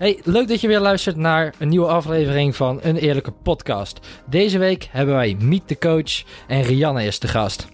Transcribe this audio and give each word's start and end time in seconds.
Hey, 0.00 0.20
leuk 0.24 0.48
dat 0.48 0.60
je 0.60 0.68
weer 0.68 0.80
luistert 0.80 1.16
naar 1.16 1.54
een 1.58 1.68
nieuwe 1.68 1.86
aflevering 1.86 2.56
van 2.56 2.78
Een 2.82 2.96
Eerlijke 2.96 3.30
Podcast. 3.30 4.06
Deze 4.26 4.58
week 4.58 4.88
hebben 4.90 5.14
wij 5.14 5.36
Meet 5.40 5.68
de 5.68 5.78
Coach 5.78 6.22
en 6.46 6.62
Rianne 6.62 7.04
is 7.04 7.18
de 7.18 7.28
gast. 7.28 7.68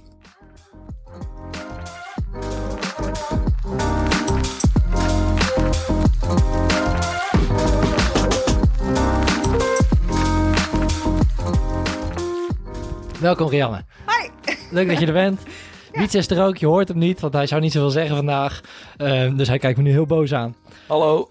Welkom 13.27 13.49
Rianne. 13.49 13.85
Hoi. 14.05 14.31
Leuk 14.71 14.89
dat 14.89 14.99
je 14.99 15.07
er 15.07 15.13
bent. 15.13 15.41
Wiets 15.93 16.15
is 16.15 16.31
er 16.31 16.45
ook, 16.45 16.57
je 16.57 16.67
hoort 16.67 16.89
hem 16.89 16.99
niet, 16.99 17.21
want 17.21 17.33
hij 17.33 17.47
zou 17.47 17.61
niet 17.61 17.73
zoveel 17.73 17.91
zeggen 17.91 18.17
vandaag. 18.17 18.61
Ehm, 18.97 19.37
dus 19.37 19.49
hij 19.49 19.59
kijkt 19.59 19.77
me 19.79 19.83
nu 19.83 19.91
heel 19.91 20.07
boos 20.07 20.35
aan. 20.35 20.57
Hallo. 20.87 21.27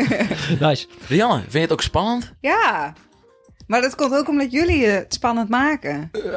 Nice. 0.60 0.86
Rianne, 1.08 1.40
vind 1.40 1.52
je 1.52 1.58
het 1.58 1.72
ook 1.72 1.82
spannend? 1.82 2.32
Ja, 2.40 2.92
maar 3.66 3.80
dat 3.80 3.94
komt 3.94 4.14
ook 4.14 4.28
omdat 4.28 4.52
jullie 4.52 4.86
het 4.86 5.14
spannend 5.14 5.48
maken. 5.48 6.10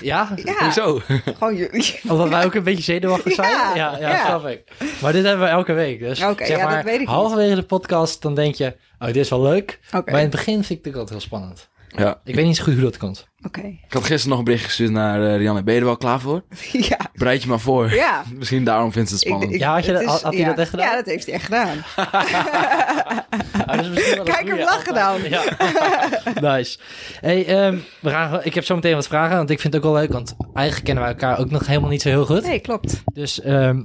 Ja? 0.00 0.28
Ja, 0.44 0.54
Hoezo? 0.58 1.00
gewoon 1.24 1.56
jullie. 1.56 2.00
Omdat 2.08 2.28
wij 2.28 2.44
ook 2.44 2.54
een 2.54 2.62
beetje 2.62 2.82
zenuwachtig 2.82 3.32
zijn? 3.32 3.50
Ja, 3.50 3.74
ja, 3.74 3.98
ja, 3.98 4.10
ja. 4.10 4.26
snap 4.26 4.46
ik. 4.46 4.62
Maar 5.00 5.12
dit 5.12 5.24
hebben 5.24 5.44
we 5.44 5.50
elke 5.50 5.72
week. 5.72 5.98
Dus 5.98 6.22
Oké, 6.22 6.46
zeg 6.46 6.56
ja, 6.56 6.64
maar, 6.64 6.74
dat 6.74 6.84
weet 6.84 6.94
ik 6.94 7.00
niet. 7.00 7.08
halverwege 7.08 7.54
de 7.54 7.62
podcast, 7.62 8.22
dan 8.22 8.34
denk 8.34 8.54
je... 8.54 8.76
Oh, 8.98 9.06
dit 9.06 9.16
is 9.16 9.28
wel 9.28 9.42
leuk. 9.42 9.80
Oké, 9.92 10.10
Maar 10.10 10.20
in 10.20 10.26
het 10.26 10.36
begin 10.36 10.64
vind 10.64 10.78
ik 10.78 10.84
het 10.84 10.94
ook 10.94 11.00
altijd 11.00 11.10
heel 11.18 11.28
spannend. 11.28 11.68
Ja. 11.96 12.20
Ik 12.24 12.34
weet 12.34 12.44
niet 12.44 12.56
zo 12.56 12.62
goed 12.64 12.72
hoe 12.72 12.82
dat 12.82 12.96
komt. 12.96 13.28
oké. 13.46 13.60
Ik 13.60 13.92
had 13.92 14.02
gisteren 14.04 14.28
nog 14.28 14.38
een 14.38 14.44
bericht 14.44 14.64
gestuurd 14.64 14.90
naar 14.90 15.22
eh, 15.26 15.36
Rianne. 15.36 15.62
Ben 15.62 15.74
je 15.74 15.80
er 15.80 15.86
wel 15.86 15.96
klaar 15.96 16.20
voor? 16.20 16.44
Ja, 16.72 16.98
Bereid 17.14 17.42
je 17.42 17.48
maar 17.48 17.60
voor. 17.60 17.94
ja. 17.94 18.22
Misschien 18.38 18.64
daarom 18.64 18.92
vindt 18.92 19.08
ze 19.08 19.14
het 19.14 19.24
spannend. 19.24 19.52
ik- 19.52 19.60
Ja, 19.60 19.74
had 19.74 19.84
je 19.84 19.92
het 19.92 20.04
dat- 20.06 20.22
had 20.22 20.32
hij 20.32 20.42
ja. 20.42 20.48
dat 20.48 20.58
echt 20.58 20.70
gedaan? 20.70 20.86
Ja, 20.86 20.94
dat 20.96 21.06
heeft 21.06 21.24
hij 21.26 21.34
echt 21.34 21.44
gedaan. 21.44 21.76
Ah, 23.66 23.78
Kijk 24.24 24.48
hem 24.48 24.58
lachen 24.58 24.94
dan. 24.94 25.22
Ja. 25.30 25.42
nice. 26.56 26.78
Hey, 27.20 27.46
ehm, 27.46 27.78
we 28.00 28.10
gaan, 28.10 28.40
ik 28.44 28.54
heb 28.54 28.64
zo 28.64 28.74
meteen 28.74 28.94
wat 28.94 29.06
vragen, 29.06 29.36
want 29.36 29.50
ik 29.50 29.60
vind 29.60 29.74
het 29.74 29.84
ook 29.84 29.92
wel 29.92 30.00
leuk. 30.00 30.12
Want 30.12 30.36
eigenlijk 30.54 30.86
kennen 30.86 31.04
we 31.04 31.10
elkaar 31.10 31.38
ook 31.38 31.50
nog 31.50 31.66
helemaal 31.66 31.90
niet 31.90 32.02
zo 32.02 32.08
heel 32.08 32.26
goed. 32.26 32.42
Nee, 32.42 32.58
klopt. 32.60 33.02
Dus 33.12 33.40
ehm, 33.40 33.82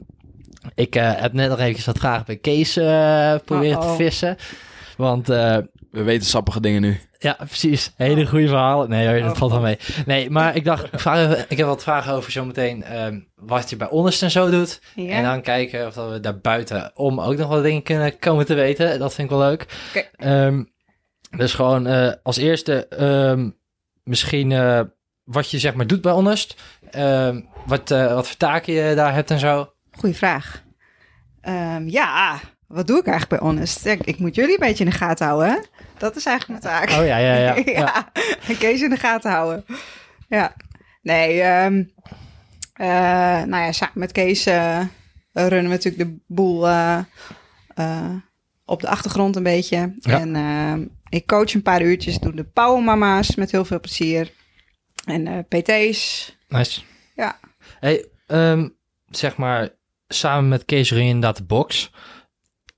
ik 0.75 0.95
eh, 0.95 1.11
heb 1.21 1.33
net 1.33 1.49
nog 1.49 1.59
eventjes 1.59 1.85
wat 1.85 1.97
vragen 1.97 2.25
bij 2.25 2.37
Kees 2.37 2.77
eh, 2.77 3.35
proberen 3.45 3.79
te 3.79 3.93
vissen. 3.97 4.37
Want 4.97 5.29
eh, 5.29 5.57
We 5.91 6.03
weten 6.03 6.27
sappige 6.27 6.59
dingen 6.61 6.81
nu. 6.81 6.99
Ja, 7.21 7.37
precies. 7.37 7.93
Hele 7.95 8.25
goede 8.27 8.47
verhalen. 8.47 8.89
Nee, 8.89 9.07
hoor, 9.07 9.19
dat 9.19 9.37
valt 9.37 9.51
wel 9.51 9.61
mee. 9.61 9.77
Nee, 10.05 10.29
maar 10.29 10.55
ik 10.55 10.63
dacht, 10.63 10.93
ik, 10.93 10.99
vraag 10.99 11.19
even, 11.19 11.45
ik 11.49 11.57
heb 11.57 11.67
wat 11.67 11.83
vragen 11.83 12.13
over 12.13 12.31
zometeen 12.31 12.83
ehm 12.83 13.19
wat 13.35 13.69
je 13.69 13.75
bij 13.75 13.87
Honest 13.87 14.21
en 14.21 14.31
zo 14.31 14.49
doet. 14.49 14.81
Ja. 14.95 15.13
En 15.13 15.23
dan 15.23 15.41
kijken 15.41 15.87
of 15.87 15.93
dat 15.93 16.11
we 16.11 16.19
daar 16.19 16.39
buiten 16.39 16.91
om 16.95 17.19
ook 17.19 17.37
nog 17.37 17.49
wat 17.49 17.63
dingen 17.63 17.83
kunnen 17.83 18.19
komen 18.19 18.45
te 18.45 18.53
weten. 18.53 18.99
Dat 18.99 19.13
vind 19.13 19.31
ik 19.31 19.37
wel 19.37 19.47
leuk. 19.47 19.65
Ehm, 20.15 20.63
dus 21.37 21.53
gewoon 21.53 21.87
eh, 21.87 22.11
als 22.23 22.37
eerste 22.37 22.87
ehm, 22.87 23.49
misschien 24.03 24.51
eh, 24.51 24.81
wat 25.23 25.51
je 25.51 25.59
zeg 25.59 25.73
maar 25.73 25.87
doet 25.87 26.01
bij. 26.01 26.35
Ehm, 26.91 27.41
wat, 27.65 27.91
eh, 27.91 28.13
wat 28.13 28.27
voor 28.27 28.37
taken 28.37 28.73
je 28.73 28.95
daar 28.95 29.13
hebt 29.13 29.31
en 29.31 29.39
zo. 29.39 29.73
Goeie 29.91 30.15
vraag. 30.15 30.63
Ja, 31.85 32.39
wat 32.69 32.87
doe 32.87 32.99
ik 32.99 33.07
eigenlijk 33.07 33.41
bij 33.41 33.49
Honest? 33.49 33.85
Ik 33.85 34.19
moet 34.19 34.35
jullie 34.35 34.53
een 34.53 34.67
beetje 34.67 34.83
in 34.83 34.89
de 34.89 34.95
gaten 34.95 35.25
houden. 35.25 35.49
hè? 35.49 35.59
Dat 35.97 36.15
is 36.15 36.25
eigenlijk 36.25 36.63
mijn 36.63 36.75
taak. 36.75 36.89
Oh 36.89 37.05
ja, 37.05 37.17
ja, 37.17 37.35
ja. 37.35 37.55
ja. 37.65 37.71
ja. 37.71 38.11
En 38.47 38.57
Kees 38.57 38.81
in 38.81 38.89
de 38.89 38.97
gaten 38.97 39.31
houden. 39.31 39.65
Ja. 40.27 40.55
Nee, 41.01 41.41
eh, 42.79 42.87
nou 43.43 43.63
ja, 43.63 43.71
samen 43.71 43.99
met 43.99 44.11
Kees 44.11 44.45
eh, 44.45 44.81
runnen 45.33 45.63
we 45.63 45.69
natuurlijk 45.69 46.09
de 46.09 46.17
boel 46.27 46.67
eh, 46.67 46.99
op 48.65 48.81
de 48.81 48.87
achtergrond 48.87 49.35
een 49.35 49.43
beetje. 49.43 49.95
Ja. 49.99 50.19
En 50.19 50.35
ehm, 50.35 50.85
ik 51.09 51.27
coach 51.27 51.53
een 51.53 51.61
paar 51.61 51.81
uurtjes, 51.81 52.19
doe 52.19 52.33
de 52.33 52.43
powermama's 52.43 53.35
met 53.35 53.51
heel 53.51 53.65
veel 53.65 53.79
plezier. 53.79 54.31
En 55.05 55.45
PT's. 55.47 56.35
Nice. 56.47 56.81
Ja. 57.15 57.39
Hey, 57.79 58.05
ehm, 58.27 58.67
zeg 59.05 59.37
maar, 59.37 59.69
samen 60.07 60.49
met 60.49 60.65
Kees 60.65 60.91
run 60.91 61.03
je 61.03 61.07
inderdaad 61.07 61.37
de 61.37 61.43
box. 61.43 61.91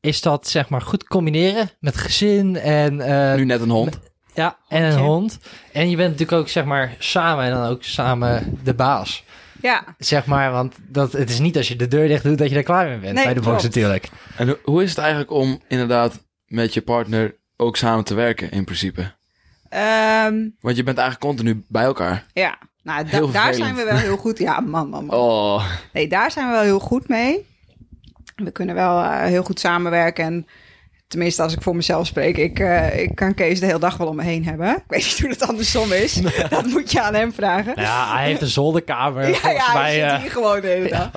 Is 0.02 0.22
dat 0.22 0.48
zeg 0.48 0.70
maar 0.70 0.82
goed 0.82 1.08
combineren 1.08 1.70
met 1.80 1.98
gezin 1.98 2.56
en, 2.56 3.02
eh, 3.02 3.36
nu 3.36 3.46
net 3.46 3.62
een 3.62 3.70
hond. 3.70 4.00
ja, 4.34 4.58
en 4.68 4.84
een 4.84 4.98
hond? 5.00 5.40
En 5.72 5.90
je 5.90 5.96
bent 5.96 6.12
natuurlijk 6.12 6.42
ook 6.42 6.48
zeg 6.50 6.66
maar 6.66 6.96
samen 7.00 7.46
en 7.46 7.52
dan 7.52 7.66
ook 7.70 7.84
samen 7.84 8.60
de 8.64 8.74
baas. 8.74 9.24
Ja, 9.62 9.84
Zeg 9.98 10.26
maar, 10.26 10.52
want 10.52 10.76
dat, 10.88 11.12
het 11.12 11.30
is 11.30 11.40
niet 11.40 11.58
als 11.58 11.68
je 11.68 11.76
de 11.76 11.88
deur 11.88 12.08
dicht 12.08 12.24
doet 12.24 12.38
dat 12.38 12.50
je 12.50 12.56
er 12.56 12.64
klaar 12.64 12.88
mee 12.88 12.98
bent 12.98 13.14
Nee, 13.16 13.24
bij 13.24 13.34
de 13.34 13.40
box 13.40 13.50
klopt. 13.60 13.64
natuurlijk. 13.76 14.10
En 14.38 14.48
ho- 14.48 14.58
hoe 14.64 14.84
is 14.84 14.90
het 14.90 14.98
eigenlijk 14.98 15.32
om 15.32 15.62
inderdaad 15.68 16.24
met 16.46 16.74
je 16.74 16.82
partner 16.82 17.36
ook 17.58 17.78
samen 17.78 18.04
te 18.04 18.14
werken 18.14 18.52
in 18.52 18.64
principe? 18.64 19.12
Ehm, 19.70 20.48
Want 20.60 20.76
je 20.76 20.84
bent 20.84 20.98
eigenlijk 20.98 21.20
continu 21.20 21.64
bij 21.68 21.84
elkaar. 21.84 22.26
ja. 22.34 22.58
Nou, 22.84 23.06
da- 23.10 23.28
daar 23.32 23.54
zijn 23.54 23.76
we 23.76 23.84
wel 23.84 23.96
heel 23.98 24.18
goed. 24.18 24.38
Ja, 24.38 24.60
man, 24.60 24.90
man, 24.90 25.06
man. 25.06 25.16
Oh. 25.20 25.66
Nee, 25.94 26.08
daar 26.08 26.32
zijn 26.32 26.46
we 26.48 26.52
wel 26.54 26.62
heel 26.62 26.80
goed 26.80 27.08
mee. 27.08 27.50
We 28.44 28.52
kunnen 28.52 28.75
wel 28.75 29.03
eh, 29.03 29.24
heel 29.24 29.44
goed 29.44 29.59
samenwerken. 29.59 30.25
En 30.25 30.47
tenminste, 31.12 31.41
als 31.41 31.53
ik 31.53 31.62
voor 31.62 31.75
mezelf 31.75 32.07
spreek, 32.07 32.38
ik, 32.38 32.59
eh, 32.59 33.00
ik 33.00 33.16
kan 33.16 33.34
Kees 33.34 33.59
de 33.59 33.66
hele 33.66 33.79
dag 33.79 33.97
wel 33.97 34.07
om 34.07 34.16
me 34.16 34.24
heen 34.24 34.46
hebben. 34.46 34.75
Ik 34.75 34.84
weet 34.88 35.03
niet 35.03 35.19
hoe 35.19 35.29
dat 35.29 35.47
andersom 35.50 35.91
is. 35.91 36.13
Dat 36.50 36.66
moet 36.66 36.91
je 36.91 37.02
aan 37.02 37.13
hem 37.13 37.34
vragen. 37.34 37.74
Ja, 37.75 38.16
hij 38.16 38.25
heeft 38.25 38.41
een 38.41 38.47
zolderkamer. 38.47 39.29
Ja, 39.44 39.50
ja, 39.50 39.74
mij, 39.74 40.00
hij 40.00 40.09
zit 40.09 40.12
eh, 40.12 40.22
hier 40.22 40.31
gewoon 40.31 40.62
de 40.62 40.68
hele 40.68 40.90
dag. 40.90 41.12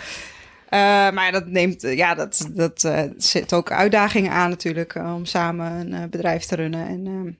Maar 1.14 1.32
dat 1.32 1.46
neemt, 1.46 1.82
ja, 1.82 2.14
dat, 2.14 2.50
dat 2.50 2.90
zit 3.16 3.52
ook 3.52 3.70
uitdagingen 3.70 4.32
aan 4.32 4.50
natuurlijk 4.50 4.94
om 4.94 5.24
samen 5.24 5.92
een 5.92 6.10
bedrijf 6.10 6.44
te 6.44 6.56
runnen. 6.56 6.86
En 6.88 7.06
ehm, 7.06 7.32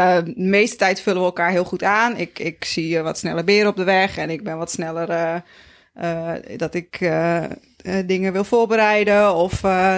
eh, 0.00 0.24
de 0.24 0.32
meeste 0.36 0.76
tijd 0.76 1.00
vullen 1.00 1.20
we 1.20 1.26
elkaar 1.26 1.50
heel 1.50 1.64
goed 1.64 1.82
aan. 1.82 2.16
Ik, 2.16 2.38
ik 2.38 2.64
zie 2.64 3.00
wat 3.00 3.18
sneller 3.18 3.44
beren 3.44 3.68
op 3.68 3.76
de 3.76 3.84
weg 3.84 4.16
en 4.16 4.30
ik 4.30 4.44
ben 4.44 4.58
wat 4.58 4.70
sneller 4.70 5.42
dat 6.56 6.74
ik 6.74 7.00
dingen 8.06 8.32
wil 8.32 8.44
voorbereiden 8.44 9.34
of 9.34 9.64
eh, 9.64 9.96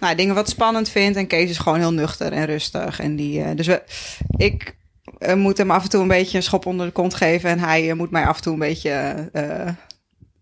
nou, 0.00 0.14
dingen 0.16 0.34
wat 0.34 0.48
spannend 0.48 0.88
vind. 0.88 1.16
En 1.16 1.26
Kees 1.26 1.50
is 1.50 1.58
gewoon 1.58 1.78
heel 1.78 1.92
nuchter 1.92 2.32
en 2.32 2.46
rustig. 2.46 3.00
En 3.00 3.16
die, 3.16 3.42
eh, 3.42 3.56
dus 3.56 3.66
we, 3.66 3.82
ik 4.36 4.76
eh, 5.18 5.34
moet 5.34 5.58
hem 5.58 5.70
af 5.70 5.82
en 5.82 5.88
toe 5.88 6.02
een 6.02 6.08
beetje 6.08 6.36
een 6.36 6.42
schop 6.42 6.66
onder 6.66 6.86
de 6.86 6.92
kont 6.92 7.14
geven 7.14 7.50
en 7.50 7.58
hij 7.58 7.90
eh, 7.90 7.96
moet 7.96 8.10
mij 8.10 8.26
af 8.26 8.36
en 8.36 8.42
toe 8.42 8.52
een 8.52 8.58
beetje. 8.58 8.90
eh, 9.32 9.68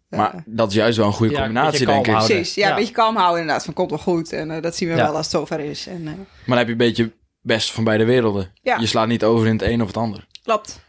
Maar 0.08 0.42
dat 0.46 0.68
is 0.68 0.74
juist 0.74 0.96
wel 0.98 1.06
een 1.06 1.12
goede 1.12 1.32
Ja, 1.32 1.38
een 1.38 1.44
combinatie, 1.44 1.86
denk 1.86 2.06
ik. 2.06 2.12
houden. 2.12 2.36
Precies, 2.36 2.54
ja, 2.54 2.64
Ja. 2.66 2.70
een 2.72 2.78
beetje 2.78 2.94
kalm 2.94 3.16
houden 3.16 3.40
inderdaad. 3.40 3.64
Van 3.64 3.74
komt 3.74 3.90
wel 3.90 3.98
goed. 3.98 4.32
En 4.32 4.50
eh, 4.50 4.62
dat 4.62 4.76
zien 4.76 4.88
we 4.88 4.94
Ja. 4.94 5.02
wel 5.02 5.16
als 5.16 5.26
het 5.26 5.34
zover 5.34 5.60
is. 5.60 5.86
En, 5.86 6.00
eh, 6.06 6.12
Maar 6.12 6.16
dan 6.46 6.56
heb 6.56 6.66
je 6.66 6.72
een 6.72 6.78
beetje 6.78 7.12
best 7.40 7.72
van 7.72 7.84
beide 7.84 8.04
werelden. 8.04 8.52
Ja. 8.62 8.76
Je 8.78 8.86
slaat 8.86 9.06
niet 9.08 9.24
over 9.24 9.46
in 9.46 9.52
het 9.52 9.62
een 9.62 9.80
of 9.80 9.86
het 9.86 9.96
ander. 9.96 10.26
klopt. 10.42 10.80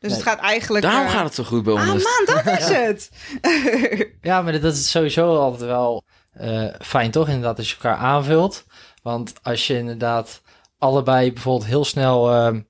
Dus 0.00 0.12
het 0.12 0.22
gaat 0.22 0.38
eigenlijk... 0.40 0.84
Daarom 0.84 1.08
gaat 1.08 1.24
het 1.24 1.34
zo 1.34 1.44
goed 1.44 1.62
bij 1.62 1.74
Ah 1.74 1.92
ons. 1.92 2.02
man, 2.02 2.42
dat 2.42 2.58
is 2.58 2.68
het. 2.86 3.10
Ja, 4.22 4.42
maar 4.42 4.60
dat 4.60 4.72
is 4.74 4.90
sowieso 4.90 5.36
altijd 5.36 5.62
wel 5.62 6.04
eh, 6.32 6.64
fijn, 6.80 7.10
toch? 7.10 7.26
Inderdaad, 7.28 7.58
als 7.58 7.68
je 7.70 7.74
elkaar 7.74 7.96
aanvult. 7.96 8.64
Want 9.02 9.32
als 9.42 9.66
je 9.66 9.78
inderdaad 9.78 10.42
allebei 10.78 11.32
bijvoorbeeld 11.32 11.66
heel 11.68 11.84
snel, 11.84 12.32
ehm, 12.32 12.60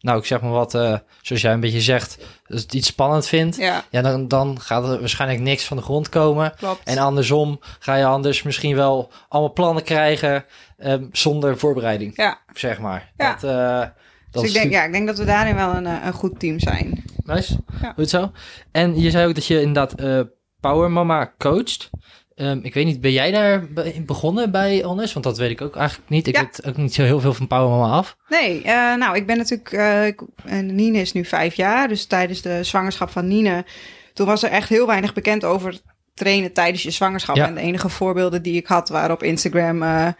nou, 0.00 0.18
ik 0.18 0.24
zeg 0.24 0.40
maar 0.40 0.50
wat, 0.50 0.74
eh, 0.74 0.94
zoals 1.22 1.42
jij 1.42 1.52
een 1.52 1.60
beetje 1.60 1.80
zegt, 1.80 2.18
als 2.46 2.60
het 2.62 2.74
iets 2.74 2.86
spannend 2.88 3.26
vindt, 3.26 3.56
ja, 3.56 3.84
ja, 3.90 4.02
dan, 4.02 4.28
dan 4.28 4.60
gaat 4.60 4.84
er 4.88 5.00
waarschijnlijk 5.00 5.40
niks 5.40 5.64
van 5.64 5.76
de 5.76 5.82
grond 5.82 6.08
komen. 6.08 6.52
klopt. 6.56 6.80
En 6.84 6.98
andersom 6.98 7.60
ga 7.78 7.94
je 7.94 8.04
anders 8.04 8.42
misschien 8.42 8.76
wel 8.76 9.10
allemaal 9.28 9.52
plannen 9.52 9.82
krijgen 9.84 10.44
ehm, 10.78 11.04
zonder 11.12 11.58
voorbereiding, 11.58 12.16
ja, 12.16 12.38
zeg 12.54 12.78
maar. 12.78 13.12
Ja. 13.16 13.32
Dat, 13.32 13.44
eh, 13.44 13.88
dat 14.30 14.42
dus 14.42 14.54
ik 14.54 14.60
denk, 14.60 14.72
ja, 14.72 14.84
ik 14.84 14.92
denk 14.92 15.06
dat 15.06 15.18
we 15.18 15.24
daarin 15.24 15.54
wel 15.54 15.74
een, 15.74 15.86
eh, 15.86 15.96
een 16.04 16.12
goed 16.12 16.40
team 16.40 16.60
zijn. 16.60 17.04
Nice. 17.24 17.58
Ja. 17.82 17.92
Goed 17.92 18.08
zo. 18.08 18.32
En 18.72 19.00
je 19.00 19.10
zei 19.10 19.26
ook 19.28 19.34
dat 19.34 19.46
je 19.46 19.58
inderdaad 19.60 19.92
eh 19.94 20.20
Power 20.60 20.90
Mama 20.90 21.32
coacht. 21.38 21.90
Ehm, 22.34 22.58
ik 22.62 22.74
weet 22.74 22.84
niet, 22.84 23.00
ben 23.00 23.12
jij 23.12 23.30
daar 23.30 23.66
be- 23.72 24.02
begonnen 24.06 24.50
bij 24.50 24.82
Honest? 24.82 25.12
Want 25.12 25.24
dat 25.24 25.38
weet 25.38 25.50
ik 25.50 25.60
ook 25.60 25.76
eigenlijk 25.76 26.08
niet. 26.10 26.26
Ik 26.26 26.34
Ja. 26.36 26.40
weet 26.42 26.66
ook 26.66 26.76
niet 26.76 26.94
zo 26.94 27.02
heel 27.02 27.20
veel 27.20 27.34
van 27.34 27.46
Power 27.46 27.68
Mama 27.68 27.92
af. 27.96 28.16
Nee, 28.28 28.62
eh, 28.62 28.94
nou, 28.94 29.16
ik 29.16 29.26
ben 29.26 29.36
natuurlijk... 29.36 29.72
ik- 30.06 30.22
en 30.44 30.74
Nine 30.74 30.98
is 31.00 31.12
nu 31.12 31.24
vijf 31.24 31.54
jaar. 31.54 31.88
Dus 31.88 32.04
tijdens 32.06 32.42
de 32.42 32.64
zwangerschap 32.64 33.10
van 33.10 33.26
Nine... 33.28 33.64
Toen 34.12 34.26
was 34.26 34.42
er 34.42 34.50
echt 34.50 34.68
heel 34.68 34.86
weinig 34.86 35.12
bekend 35.12 35.44
over 35.44 35.78
trainen 36.14 36.52
tijdens 36.52 36.82
je 36.82 36.90
zwangerschap. 36.90 37.36
Ja. 37.36 37.46
En 37.46 37.54
de 37.54 37.60
enige 37.60 37.88
voorbeelden 37.88 38.42
die 38.42 38.54
ik 38.56 38.66
had 38.66 38.88
waren 38.88 39.10
op 39.14 39.22
Instagram... 39.22 40.14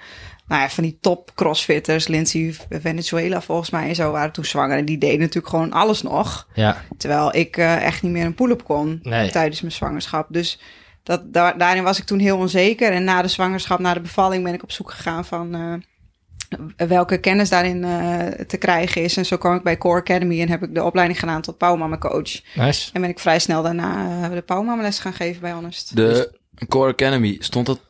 nou 0.49 0.62
ja, 0.62 0.69
van 0.69 0.85
die 0.85 0.99
top 1.00 1.31
crossfitters, 1.35 2.06
Lindsay 2.06 2.55
Venezuela 2.71 3.41
volgens 3.41 3.71
mij 3.71 3.89
en 3.89 3.95
zo, 3.95 4.11
waren 4.11 4.33
toen 4.33 4.45
zwanger. 4.45 4.79
En 4.79 4.85
die 4.85 4.99
deden 4.99 5.19
natuurlijk 5.19 5.49
gewoon 5.49 5.73
alles 5.73 6.03
nog. 6.03 6.49
Ja, 6.55 6.83
Terwijl 6.97 7.35
ik 7.35 7.56
eh, 7.56 7.85
echt 7.85 8.03
niet 8.03 8.12
meer 8.12 8.25
een 8.25 8.35
pull-up 8.35 8.65
kon 8.65 9.00
nee. 9.03 9.31
tijdens 9.31 9.61
mijn 9.61 9.73
zwangerschap. 9.73 10.27
Dus 10.31 10.61
dat, 11.03 11.33
daar, 11.33 11.59
daarin 11.59 11.83
was 11.83 11.99
ik 11.99 12.05
toen 12.05 12.19
heel 12.19 12.39
onzeker. 12.39 12.93
En 12.93 13.05
na 13.05 13.23
de 13.23 13.29
zwangerschap, 13.29 13.79
na 13.79 13.95
de 13.95 14.00
bevalling, 14.00 14.45
ben 14.45 14.55
ik 14.55 14.62
op 14.62 14.73
zoek 14.73 14.91
gegaan 14.91 15.25
van... 15.25 15.55
eh, 15.55 16.89
welke 16.89 17.19
kennis 17.19 17.49
daarin 17.49 17.85
eh, 17.85 18.27
te 18.47 18.56
krijgen 18.56 19.03
is. 19.03 19.17
En 19.17 19.27
zo 19.27 19.37
kwam 19.37 19.55
ik 19.55 19.62
bij 19.62 19.79
Core 19.79 20.00
Academy 20.00 20.41
en 20.41 20.49
heb 20.49 20.62
ik 20.62 20.75
de 20.75 20.85
opleiding 20.85 21.19
gedaan 21.19 21.41
tot 21.41 21.59
Pauwmama 21.59 21.99
coach. 21.99 22.41
Nice. 22.55 22.91
En 22.93 23.00
ben 23.00 23.11
ik 23.11 23.19
vrij 23.19 23.39
snel 23.39 23.62
daarna 23.62 24.21
uh, 24.29 24.35
de 24.35 24.43
Pauwmama 24.43 24.83
les 24.83 24.99
gaan 24.99 25.12
geven 25.12 25.41
bij 25.41 25.53
Honest. 25.53 25.97
De 25.97 26.39
Core 26.69 26.93
Academy, 26.93 27.37
stond 27.39 27.67
dat... 27.67 27.81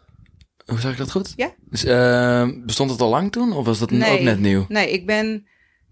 Hoe 0.69 0.81
zeg 0.81 0.93
ik 0.93 0.99
dat 0.99 1.11
goed? 1.11 1.33
Ja. 1.37 1.53
Dus, 1.71 1.85
uh, 1.85 2.49
bestond 2.65 2.91
het 2.91 3.01
al 3.01 3.09
lang 3.09 3.33
toen? 3.33 3.53
Of 3.53 3.65
was 3.65 3.79
dat 3.79 3.91
nee, 3.91 4.13
ook 4.13 4.21
net 4.21 4.39
nieuw? 4.39 4.65
Nee, 4.69 4.91
ik 4.91 5.07
ben 5.07 5.47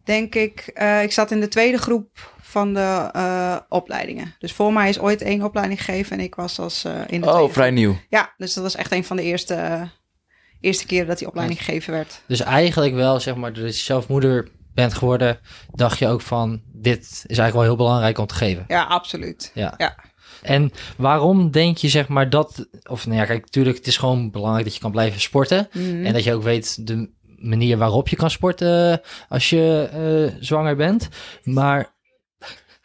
denk 0.05 0.35
ik... 0.35 0.71
Uh, 0.75 1.03
ik 1.03 1.13
zat 1.13 1.31
in 1.31 1.41
de 1.41 1.49
tweede 1.49 1.79
groep 1.79 2.35
van 2.41 2.75
de 2.75 3.11
uh, 3.17 3.57
opleidingen. 3.69 4.35
Dus 4.39 4.53
voor 4.53 4.73
mij 4.73 4.89
is 4.89 4.99
ooit 4.99 5.23
één 5.23 5.43
opleiding 5.43 5.85
gegeven 5.85 6.19
en 6.19 6.25
ik 6.25 6.35
was 6.35 6.59
als 6.59 6.85
uh, 6.85 7.01
in 7.07 7.21
de 7.21 7.31
Oh, 7.31 7.53
vrij 7.53 7.71
nieuw. 7.71 7.97
Ja, 8.09 8.35
dus 8.37 8.55
dat 8.55 8.63
was 8.63 8.75
echt 8.75 8.93
een 8.93 9.05
van 9.05 9.17
de 9.17 9.23
eerste, 9.23 9.89
eerste 10.61 10.87
keren 10.87 11.07
dat 11.07 11.19
die 11.19 11.29
opleiding 11.29 11.59
gegeven 11.59 11.93
werd. 11.93 12.23
Dus 12.27 12.41
eigenlijk 12.41 12.95
wel, 12.95 13.21
zeg 13.21 13.35
maar, 13.35 13.53
doordat 13.53 13.79
je 13.79 13.85
zelf 13.85 14.09
moeder 14.09 14.49
bent 14.75 14.95
geworden, 14.95 15.39
dacht 15.71 15.99
je 15.99 16.09
ook 16.09 16.21
van, 16.21 16.63
dit 16.73 17.01
is 17.03 17.39
eigenlijk 17.39 17.53
wel 17.53 17.63
heel 17.63 17.77
belangrijk 17.77 18.19
om 18.19 18.27
te 18.27 18.35
geven. 18.35 18.65
Ja, 18.69 18.85
absoluut. 18.85 19.51
Ja. 19.55 19.75
ja. 19.77 19.97
En 20.43 20.73
waarom 20.97 21.51
denk 21.51 21.77
je, 21.77 21.89
zeg 21.89 22.09
maar, 22.09 22.31
dat... 22.31 22.69
Of 22.91 23.07
nou 23.07 23.19
ja, 23.19 23.25
kijk, 23.25 23.45
natuurlijk, 23.45 23.77
het 23.77 23.87
is 23.87 23.97
gewoon 23.97 24.31
belangrijk 24.31 24.65
dat 24.65 24.75
je 24.75 24.81
kan 24.81 24.91
blijven 24.91 25.21
sporten. 25.21 25.69
Mhm. 25.73 25.97
Mm. 25.97 26.05
En 26.05 26.13
dat 26.13 26.25
je 26.25 26.35
ook 26.35 26.43
weet 26.43 26.87
de 26.87 27.15
manier 27.39 27.79
waarop 27.79 28.09
je 28.09 28.17
kan 28.17 28.31
sporten 28.31 29.01
als 29.29 29.51
je 29.51 29.89
uh, 30.31 30.37
zwanger 30.41 30.77
bent. 30.77 31.09
Maar... 31.43 31.95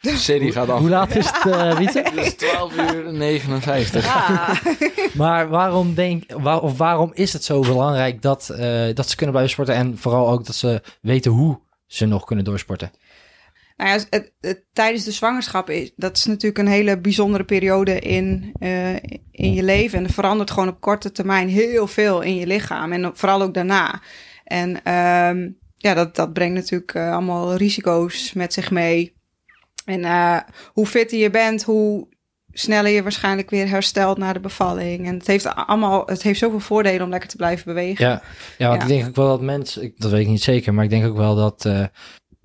Serie 0.00 0.52
gaat 0.52 0.68
af. 0.68 0.78
Hoe 0.78 0.88
laat 0.88 1.16
is 1.16 1.30
het, 1.32 1.54
uh, 1.54 1.76
Wietse? 1.78 2.02
Het 2.02 2.26
is 2.26 2.34
12 2.34 2.76
uur 2.76 3.12
59. 3.12 4.04
Ja. 4.04 4.56
maar 5.22 5.48
waarom, 5.48 5.94
denk, 5.94 6.32
waar, 6.32 6.60
of 6.60 6.78
waarom 6.78 7.10
is 7.14 7.32
het 7.32 7.44
zo 7.44 7.60
belangrijk 7.60 8.22
dat, 8.22 8.48
uh, 8.52 8.94
dat 8.94 9.08
ze 9.08 9.16
kunnen 9.16 9.34
blijven 9.34 9.52
sporten... 9.52 9.74
en 9.74 9.98
vooral 9.98 10.28
ook 10.28 10.46
dat 10.46 10.54
ze 10.54 10.82
weten 11.00 11.30
hoe 11.30 11.60
ze 11.86 12.06
nog 12.06 12.24
kunnen 12.24 12.44
doorsporten? 12.44 12.90
Nou 13.82 13.94
ja, 13.94 14.04
het, 14.10 14.32
het, 14.40 14.64
tijdens 14.72 15.04
de 15.04 15.10
zwangerschap 15.10 15.70
is 15.70 15.92
dat 15.96 16.16
is 16.16 16.24
natuurlijk 16.24 16.58
een 16.58 16.72
hele 16.72 17.00
bijzondere 17.00 17.44
periode 17.44 17.98
in, 17.98 18.54
uh, 18.60 18.94
in 19.30 19.54
je 19.54 19.62
leven. 19.62 19.98
En 19.98 20.04
er 20.04 20.12
verandert 20.12 20.50
gewoon 20.50 20.68
op 20.68 20.80
korte 20.80 21.12
termijn 21.12 21.48
heel 21.48 21.86
veel 21.86 22.20
in 22.20 22.36
je 22.36 22.46
lichaam. 22.46 22.92
En 22.92 23.10
vooral 23.14 23.42
ook 23.42 23.54
daarna. 23.54 24.00
En 24.44 24.68
um, 24.94 25.58
ja, 25.76 25.94
dat, 25.94 26.16
dat 26.16 26.32
brengt 26.32 26.54
natuurlijk 26.54 26.94
uh, 26.94 27.12
allemaal 27.12 27.54
risico's 27.54 28.32
met 28.32 28.52
zich 28.52 28.70
mee. 28.70 29.16
En 29.84 30.00
uh, 30.00 30.38
hoe 30.66 30.86
fitter 30.86 31.18
je 31.18 31.30
bent, 31.30 31.62
hoe 31.62 32.08
sneller 32.52 32.90
je 32.90 33.02
waarschijnlijk 33.02 33.50
weer 33.50 33.68
herstelt 33.68 34.18
na 34.18 34.32
de 34.32 34.40
bevalling. 34.40 35.06
En 35.06 35.14
het 35.14 35.26
heeft 35.26 35.54
allemaal, 35.54 36.02
het 36.06 36.22
heeft 36.22 36.38
zoveel 36.38 36.60
voordelen 36.60 37.02
om 37.02 37.10
lekker 37.10 37.28
te 37.28 37.36
blijven 37.36 37.64
bewegen. 37.64 38.06
Ja, 38.06 38.22
ja 38.58 38.68
want 38.68 38.82
ja. 38.82 38.88
ik 38.88 38.94
denk 38.94 39.08
ook 39.08 39.16
wel 39.16 39.28
dat 39.28 39.40
mensen, 39.40 39.92
dat 39.96 40.10
weet 40.10 40.20
ik 40.20 40.28
niet 40.28 40.42
zeker, 40.42 40.74
maar 40.74 40.84
ik 40.84 40.90
denk 40.90 41.06
ook 41.06 41.16
wel 41.16 41.34
dat, 41.34 41.64
uh, 41.64 41.84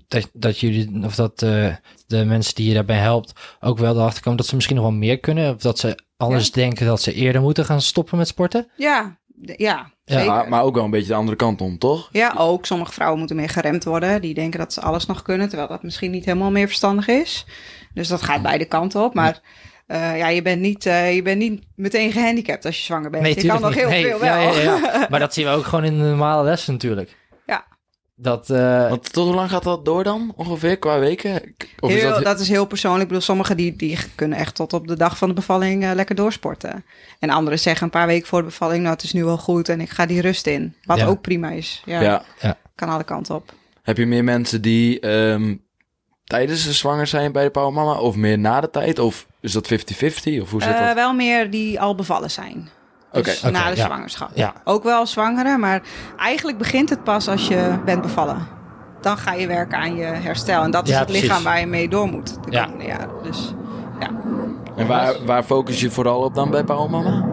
dat, 0.07 0.30
dat 0.33 0.59
jullie, 0.59 1.04
of 1.04 1.15
dat 1.15 1.42
uh, 1.42 1.75
de 2.07 2.25
mensen 2.25 2.56
die 2.56 2.68
je 2.68 2.74
daarbij 2.74 2.98
helpt, 2.98 3.33
ook 3.59 3.77
wel 3.77 3.95
erachter 3.95 4.21
komen 4.21 4.38
dat 4.38 4.48
ze 4.48 4.56
misschien 4.56 4.75
nog 4.75 4.86
wel 4.86 4.94
meer 4.94 5.19
kunnen. 5.19 5.54
Of 5.54 5.62
dat 5.62 5.80
ze 5.80 6.00
anders 6.18 6.45
ja. 6.45 6.54
denken 6.54 6.86
dat 6.86 7.01
ze 7.01 7.13
eerder 7.13 7.42
moeten 7.42 7.65
gaan 7.65 7.81
stoppen 7.81 8.18
met 8.18 8.27
sporten. 8.27 8.68
Ja, 8.75 9.18
ja. 9.42 9.92
Ja, 10.06 10.24
maar, 10.24 10.50
maar, 10.50 10.63
ook 10.63 10.75
wel 10.75 10.83
een 10.83 10.89
beetje 10.89 11.07
de 11.07 11.13
andere 11.13 11.38
kant 11.38 11.62
om, 11.62 11.77
toch? 11.77 12.09
Ja, 12.12 12.33
ook. 12.38 12.65
Sommige 12.65 12.92
vrouwen 12.92 13.19
moeten 13.19 13.36
meer 13.36 13.50
geremd 13.50 13.83
worden. 13.83 14.21
Die 14.21 14.33
denken 14.33 14.59
dat 14.59 14.74
ze 14.74 14.81
alles 14.81 15.06
nog 15.06 15.21
kunnen, 15.21 15.48
terwijl 15.48 15.69
dat 15.69 15.83
misschien 15.83 16.12
niet 16.12 16.25
helemaal 16.25 16.51
meer 16.51 16.68
verstandig 16.68 17.07
is. 17.07 17.45
Dus 17.94 18.07
dat 18.07 18.21
gaat 18.21 18.42
beide 18.42 18.65
kanten 18.65 19.03
op. 19.03 19.13
Maar 19.13 19.42
uh, 19.88 20.18
ja, 20.18 20.27
je 20.27 20.42
bent, 20.42 20.62
niet, 20.62 20.86
uh, 20.86 21.15
je 21.15 21.21
bent 21.21 21.39
niet 21.39 21.63
meteen 21.75 22.12
gehandicapt 22.12 22.65
als 22.65 22.77
je 22.77 22.83
zwanger 22.83 23.10
bent. 23.10 23.24
Nee, 23.24 23.36
je 23.36 23.48
kan 23.48 23.62
nog 23.62 23.69
niet. 23.69 23.80
heel 23.80 23.89
nee, 23.89 24.06
veel 24.06 24.19
wel. 24.19 24.30
Ja, 24.30 24.51
ja, 24.51 24.62
ja. 24.62 25.07
maar 25.10 25.19
dat 25.19 25.33
zien 25.33 25.45
we 25.45 25.51
ook 25.51 25.65
gewoon 25.65 25.86
in 25.86 25.98
de 25.98 26.03
normale 26.03 26.44
lessen 26.44 26.74
natuurlijk. 26.74 27.15
Dat, 28.19 28.49
uh, 28.49 28.89
Want 28.89 29.13
tot 29.13 29.25
hoe 29.25 29.35
lang 29.35 29.49
gaat 29.49 29.63
dat 29.63 29.85
door 29.85 30.03
dan? 30.03 30.33
Ongeveer 30.35 30.77
qua 30.77 30.99
weken? 30.99 31.55
Of 31.79 31.89
heel, 31.89 31.97
is 31.97 32.15
dat... 32.15 32.23
dat... 32.23 32.39
is 32.39 32.49
heel 32.49 32.65
persoonlijk. 32.65 33.01
Ik 33.01 33.07
bedoel, 33.07 33.23
sommigen 33.23 33.57
die, 33.57 33.75
die 33.75 33.97
kunnen 34.15 34.37
echt 34.37 34.55
tot 34.55 34.73
op 34.73 34.87
de 34.87 34.97
dag 34.97 35.17
van 35.17 35.27
de 35.27 35.33
bevalling 35.33 35.83
uh, 35.83 35.91
lekker 35.93 36.15
doorsporten. 36.15 36.85
En 37.19 37.29
anderen 37.29 37.59
zeggen 37.59 37.83
een 37.83 37.89
paar 37.89 38.07
weken 38.07 38.27
voor 38.27 38.39
de 38.39 38.45
bevalling, 38.45 38.81
nou 38.81 38.93
het 38.93 39.03
is 39.03 39.13
nu 39.13 39.25
wel 39.25 39.37
goed 39.37 39.69
en 39.69 39.81
ik 39.81 39.89
ga 39.89 40.05
die 40.05 40.21
rust 40.21 40.47
in. 40.47 40.75
Wat 40.83 40.97
ja. 40.97 41.05
ook 41.05 41.21
prima 41.21 41.49
is. 41.49 41.81
Ja, 41.85 42.01
ja. 42.01 42.23
ja. 42.39 42.57
Kan 42.75 42.89
alle 42.89 43.03
kanten 43.03 43.35
op. 43.35 43.53
Heb 43.81 43.97
je 43.97 44.05
meer 44.05 44.23
mensen 44.23 44.61
die 44.61 45.07
um, 45.07 45.63
tijdens 46.23 46.63
de 46.63 46.73
zwanger 46.73 47.07
zijn 47.07 47.31
bij 47.31 47.43
de 47.43 47.49
Power 47.49 47.73
Mama 47.73 47.99
of 47.99 48.15
meer 48.15 48.39
na 48.39 48.61
de 48.61 48.69
tijd? 48.69 48.99
Of 48.99 49.27
is 49.39 49.51
dat 49.51 49.71
50-50? 49.71 49.75
Of 50.41 50.51
hoe 50.51 50.61
zit 50.61 50.73
uh, 50.73 50.85
dat? 50.85 50.95
Wel 50.95 51.13
meer 51.13 51.49
die 51.49 51.79
al 51.79 51.95
bevallen 51.95 52.31
zijn. 52.31 52.69
Dus 53.12 53.39
okay. 53.39 53.51
na 53.51 53.59
okay, 53.59 53.71
de 53.71 53.77
ja. 53.77 53.86
zwangerschap. 53.86 54.30
Ja. 54.33 54.54
Ook 54.63 54.83
wel 54.83 55.06
zwangeren, 55.06 55.59
maar 55.59 55.81
eigenlijk 56.18 56.57
begint 56.57 56.89
het 56.89 57.04
pas 57.04 57.27
als 57.27 57.48
je 57.48 57.75
bent 57.86 58.01
bevallen. 58.01 58.48
Dan 59.01 59.18
ga 59.18 59.33
je 59.33 59.48
werken 59.48 59.77
aan 59.77 59.95
je 59.95 60.04
herstel. 60.04 60.63
En 60.63 60.71
dat 60.71 60.88
is 60.88 60.94
ja, 60.94 61.00
het 61.00 61.09
lichaam 61.09 61.27
precies. 61.27 61.44
waar 61.44 61.59
je 61.59 61.65
mee 61.65 61.89
door 61.89 62.07
moet 62.07 62.44
de 62.44 62.51
Ja. 62.51 62.63
komende 62.63 62.86
jaren. 62.86 63.09
Dus 63.24 63.54
ja. 64.00 64.09
En 64.75 64.88
waar, 64.88 65.13
waar 65.25 65.44
focus 65.44 65.81
je 65.81 65.92
vooral 65.92 66.21
op 66.21 66.36
dan 66.36 66.50
bij 66.50 66.63
Power 66.63 66.89
Mama? 66.89 67.25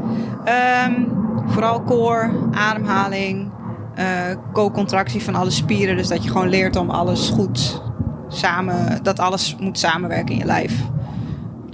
Um, 0.87 1.13
vooral 1.47 1.83
core, 1.85 2.31
ademhaling, 2.53 3.51
uh, 3.99 4.05
co-contractie 4.53 5.23
van 5.23 5.35
alle 5.35 5.51
spieren. 5.51 5.97
Dus 5.97 6.09
dat 6.09 6.25
je 6.25 6.31
gewoon 6.31 6.49
leert 6.49 6.77
om 6.77 6.91
alles 6.91 7.29
goed 7.29 7.83
samen, 8.29 9.03
dat 9.03 9.19
alles 9.19 9.57
moet 9.59 9.79
samenwerken 9.79 10.33
in 10.33 10.39
je 10.39 10.45
lijf. 10.45 10.73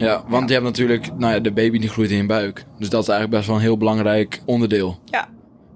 Ja, 0.07 0.23
want 0.29 0.41
Ja. 0.43 0.47
je 0.47 0.53
hebt 0.53 0.65
natuurlijk, 0.65 1.11
nou 1.19 1.33
ja, 1.35 1.41
de 1.41 1.53
baby 1.53 1.79
die 1.79 1.89
groeit 1.89 2.11
in 2.11 2.17
je 2.17 2.27
buik. 2.27 2.65
Dus 2.79 2.89
dat 2.89 3.03
is 3.03 3.09
eigenlijk 3.09 3.37
best 3.37 3.47
wel 3.47 3.57
een 3.57 3.63
heel 3.63 3.77
belangrijk 3.79 4.41
onderdeel. 4.45 4.99
Ja. 5.05 5.29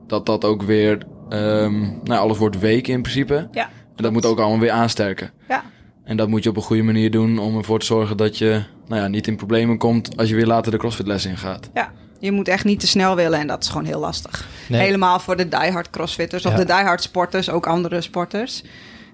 Dat 0.06 0.26
dat 0.26 0.44
ook 0.44 0.62
weer, 0.62 0.99
um, 1.29 2.00
nou 2.05 2.21
alles 2.21 2.38
wordt 2.38 2.59
week 2.59 2.88
in 2.88 3.03
principe. 3.03 3.49
Ja. 3.53 3.65
En 3.97 4.03
dat 4.03 4.12
moet 4.12 4.25
ook 4.26 4.38
allemaal 4.38 4.59
weer 4.59 4.71
aansterken. 4.71 5.31
Ja. 5.49 5.62
En 6.05 6.17
dat 6.17 6.29
moet 6.29 6.43
je 6.43 6.49
op 6.50 6.56
een 6.56 6.62
goede 6.62 6.82
manier 6.82 7.11
doen 7.11 7.38
om 7.38 7.56
ervoor 7.56 7.79
te 7.79 7.87
zorgen 7.87 8.17
dat 8.17 8.38
je, 8.38 8.62
nou 8.87 9.00
ja, 9.03 9.09
niet 9.09 9.26
in 9.26 9.37
problemen 9.37 9.79
komt 9.79 10.17
als 10.17 10.29
je 10.29 10.35
weer 10.35 10.47
later 10.47 10.73
de 10.73 10.79
crossfitles 10.79 11.27
ingaat. 11.27 11.70
Ja. 11.75 11.93
Je 12.20 12.32
moet 12.32 12.49
echt 12.49 12.65
niet 12.65 12.81
te 12.81 12.87
snel 12.87 13.17
willen 13.17 13.38
en 13.38 13.47
dat 13.47 13.62
is 13.62 13.69
gewoon 13.69 13.85
heel 13.87 14.00
lastig. 14.00 14.49
Nee. 14.69 14.81
Helemaal 14.81 15.19
voor 15.20 15.37
de 15.37 15.49
diehard 15.49 15.91
crossfitters 15.91 16.47
of 16.47 16.53
Ja. 16.53 16.59
de 16.59 16.65
diehard 16.65 17.03
sporters, 17.03 17.50
ook 17.50 17.67
andere 17.67 18.00
sporters. 18.00 18.62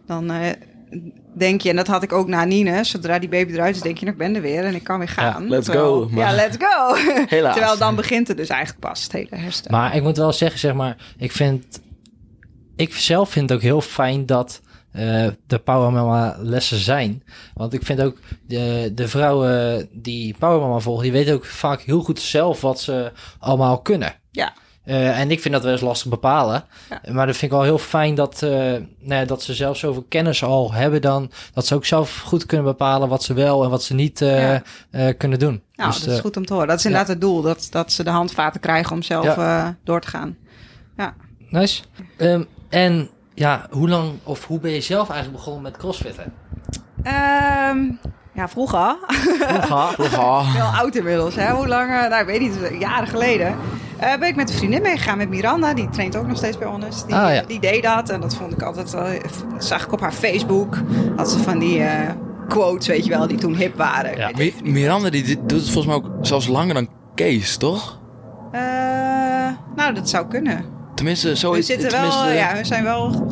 Dan 0.07 0.31
uh, 0.31 0.37
denk 1.35 1.61
je, 1.61 1.71
en 1.71 1.77
dat 1.77 1.87
had 1.87 2.03
ik 2.03 2.13
ook 2.13 2.29
na 2.29 2.45
Nine, 2.45 2.85
zodra 2.85 3.19
die 3.19 3.29
baby 3.29 3.53
eruit 3.53 3.77
is, 3.77 3.83
denk 3.83 3.99
je, 3.99 4.05
nou, 4.05 4.17
ik 4.17 4.23
ben 4.23 4.35
er 4.35 4.43
weer 4.43 4.65
en 4.65 4.75
ik 4.75 4.85
kan 4.85 4.99
weer 4.99 5.09
gaan. 5.09 5.49
let's 5.49 5.65
Terwijl- 5.65 6.01
go, 6.03 6.09
maar- 6.09 6.29
Ja, 6.31 6.35
let's 6.35 6.57
go. 6.61 6.95
Helaas. 7.37 7.55
Terwijl 7.55 7.79
dan 7.79 7.95
begint 7.97 8.29
het 8.29 8.37
dus 8.37 8.49
eigenlijk 8.49 8.81
pas, 8.81 9.03
het 9.03 9.13
hele 9.13 9.37
herstel. 9.37 9.71
Maar 9.71 9.97
ik 9.97 10.03
moet 10.03 10.17
wel 10.17 10.33
zeggen, 10.33 10.59
zeg 10.59 10.75
maar, 10.75 10.97
ik 11.19 11.33
vind, 11.33 11.81
ik 12.77 12.95
zelf 12.95 13.31
vind 13.31 13.49
het 13.49 13.59
ook 13.59 13.65
heel 13.65 13.81
fijn 13.81 14.27
dat 14.27 14.61
eh, 14.93 15.27
de 15.47 15.59
Power 15.59 15.93
Mama 15.93 16.37
lessen 16.39 16.79
zijn. 16.79 17.23
Want 17.55 17.73
ik 17.73 17.83
vind 17.83 18.01
ook 18.03 18.19
de, 18.47 18.93
de 18.95 19.09
vrouwen 19.09 19.89
die 19.93 20.35
Power 20.39 20.61
Mama 20.61 20.79
volgen, 20.79 21.03
die 21.03 21.13
weten 21.13 21.35
ook 21.35 21.45
vaak 21.45 21.81
heel 21.81 22.01
goed 22.03 22.21
zelf 22.21 22.61
wat 22.61 22.81
ze 22.81 23.13
allemaal 23.39 23.81
kunnen. 23.81 24.13
Ja. 24.31 24.53
Eh, 24.91 25.19
en 25.21 25.31
ik 25.31 25.41
vind 25.41 25.55
dat 25.55 25.63
wel 25.63 25.73
eens 25.73 25.81
lastig 25.81 26.11
bepalen. 26.11 26.65
Ja. 26.89 27.13
Maar 27.13 27.27
dat 27.27 27.37
vind 27.37 27.53
ik 27.53 27.59
wel 27.59 27.67
heel 27.67 27.79
fijn 27.79 28.15
dat, 28.15 28.43
eh, 28.43 28.51
nou 28.51 28.85
ja, 29.21 29.25
dat 29.25 29.43
ze 29.43 29.55
zelf 29.55 29.77
zoveel 29.77 30.05
kennis 30.09 30.43
al 30.45 30.73
hebben 30.73 31.01
dan. 31.01 31.31
Dat 31.55 31.67
ze 31.67 31.75
ook 31.75 31.85
zelf 31.85 32.21
goed 32.21 32.47
kunnen 32.47 32.67
bepalen 32.67 33.09
wat 33.09 33.23
ze 33.23 33.35
wel 33.35 33.65
en 33.65 33.71
wat 33.71 33.83
ze 33.83 33.95
niet 33.95 34.21
eh, 34.23 34.59
Ja. 34.91 35.13
kunnen 35.13 35.39
doen. 35.39 35.63
Nou, 35.75 35.91
Dus, 35.91 36.01
dat 36.01 36.15
is 36.15 36.21
goed 36.21 36.37
om 36.37 36.47
te 36.47 36.53
horen. 36.53 36.69
Dat 36.69 36.79
is 36.79 36.85
inderdaad 36.85 37.09
het 37.09 37.21
doel, 37.21 37.43
dat, 37.43 37.69
dat 37.71 37.93
ze 37.93 38.05
de 38.05 38.11
handvaten 38.11 38.61
krijgen 38.61 38.93
om 38.93 39.03
zelf 39.03 39.25
Ja. 39.25 39.77
door 39.85 40.01
te 40.01 40.09
gaan. 40.09 40.37
Nice. 41.49 41.83
Ehm, 42.17 42.43
en 42.69 43.09
ja, 43.35 43.67
hoe 43.71 43.89
lang 43.89 44.13
of 44.23 44.47
hoe 44.47 44.61
ben 44.61 44.71
je 44.71 44.81
zelf 44.81 45.09
eigenlijk 45.11 45.39
begonnen 45.39 45.63
met 45.63 45.77
crossfitten? 45.77 46.33
Ehm, 47.03 47.79
ja, 48.33 48.49
vroeger. 48.49 48.97
Vroeger. 49.07 50.19
Oh, 50.19 50.55
Wel 50.57 50.67
oud 50.67 50.95
inmiddels, 50.97 51.35
hè? 51.35 51.51
Hoe 51.51 51.69
lang? 51.69 51.91
eh, 51.91 52.09
Nou, 52.09 52.21
ik 52.21 52.27
weet 52.27 52.41
niet, 52.41 52.55
jaren 52.79 53.09
geleden. 53.09 53.55
eh, 53.99 54.17
ben 54.19 54.29
ik 54.29 54.37
met 54.37 54.49
een 54.51 54.57
vriendin 54.57 54.83
meegegaan 54.83 55.17
met 55.19 55.29
Miranda. 55.29 55.75
Die 55.75 55.89
traint 55.89 56.17
ook 56.17 56.27
nog 56.27 56.37
steeds 56.37 56.59
bij 56.59 56.69
ons. 56.69 57.07
Die, 57.07 57.15
Ah, 57.15 57.35
ja. 57.35 57.43
die 57.47 57.61
deed 57.61 57.83
dat 57.83 58.09
en 58.09 58.21
dat 58.21 58.35
vond 58.37 58.53
ik 58.53 58.63
altijd 58.63 58.91
wel... 58.91 59.05
Dat 59.53 59.65
zag 59.65 59.85
ik 59.85 59.93
op 59.93 60.01
haar 60.01 60.13
Facebook. 60.13 60.77
Had 61.17 61.31
ze 61.31 61.39
van 61.39 61.59
die 61.59 61.83
eh, 61.83 62.11
quotes, 62.49 62.87
weet 62.87 63.05
je 63.05 63.11
wel, 63.11 63.27
die 63.27 63.39
toen 63.39 63.55
hip 63.55 63.77
waren. 63.77 64.17
Ja. 64.17 64.31
Mi- 64.37 64.55
Miranda 64.63 65.11
die 65.11 65.25
doet 65.47 65.51
het 65.61 65.71
volgens 65.71 65.87
mij 65.87 65.95
ook 65.95 66.11
zelfs 66.21 66.47
langer 66.47 66.75
dan 66.75 66.89
Kees, 67.15 67.57
toch? 67.57 67.99
Eh, 68.53 68.61
nou, 69.77 69.95
dat 69.95 70.09
zou 70.09 70.27
kunnen. 70.27 70.65
Tenminste, 70.95 71.37
zo 71.37 71.51
We 71.53 71.59
is 71.59 71.67
zitten 71.67 71.91
wel, 71.91 72.01
tenminste, 72.11 72.33
ja, 72.35 72.57
we 72.57 72.65
zijn 72.65 72.85
wel... 72.85 73.27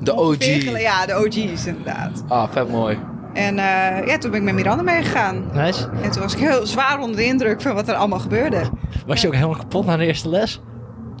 De 0.00 0.14
OG. 0.16 0.44
Ja, 0.80 1.06
de 1.06 1.14
OG's 1.26 1.66
inderdaad. 1.66 2.24
Ah, 2.28 2.48
vet 2.52 2.68
mooi. 2.70 2.98
En 3.34 3.58
eh, 3.58 4.06
ja, 4.06 4.18
toen 4.18 4.30
ben 4.30 4.38
ik 4.40 4.44
met 4.44 4.54
Miranda 4.54 4.82
meegegaan. 4.82 5.44
Nice. 5.52 5.88
En 6.02 6.10
toen 6.10 6.22
was 6.22 6.32
ik 6.34 6.38
heel 6.38 6.66
zwaar 6.66 6.98
onder 7.00 7.16
de 7.16 7.24
indruk 7.24 7.62
van 7.62 7.74
wat 7.74 7.88
er 7.88 7.94
allemaal 7.94 8.18
gebeurde. 8.18 8.60
Was 9.06 9.20
je 9.20 9.26
ook 9.26 9.34
helemaal 9.34 9.56
kapot 9.56 9.86
na 9.86 9.96
de 9.96 10.06
eerste 10.06 10.28
les? 10.28 10.60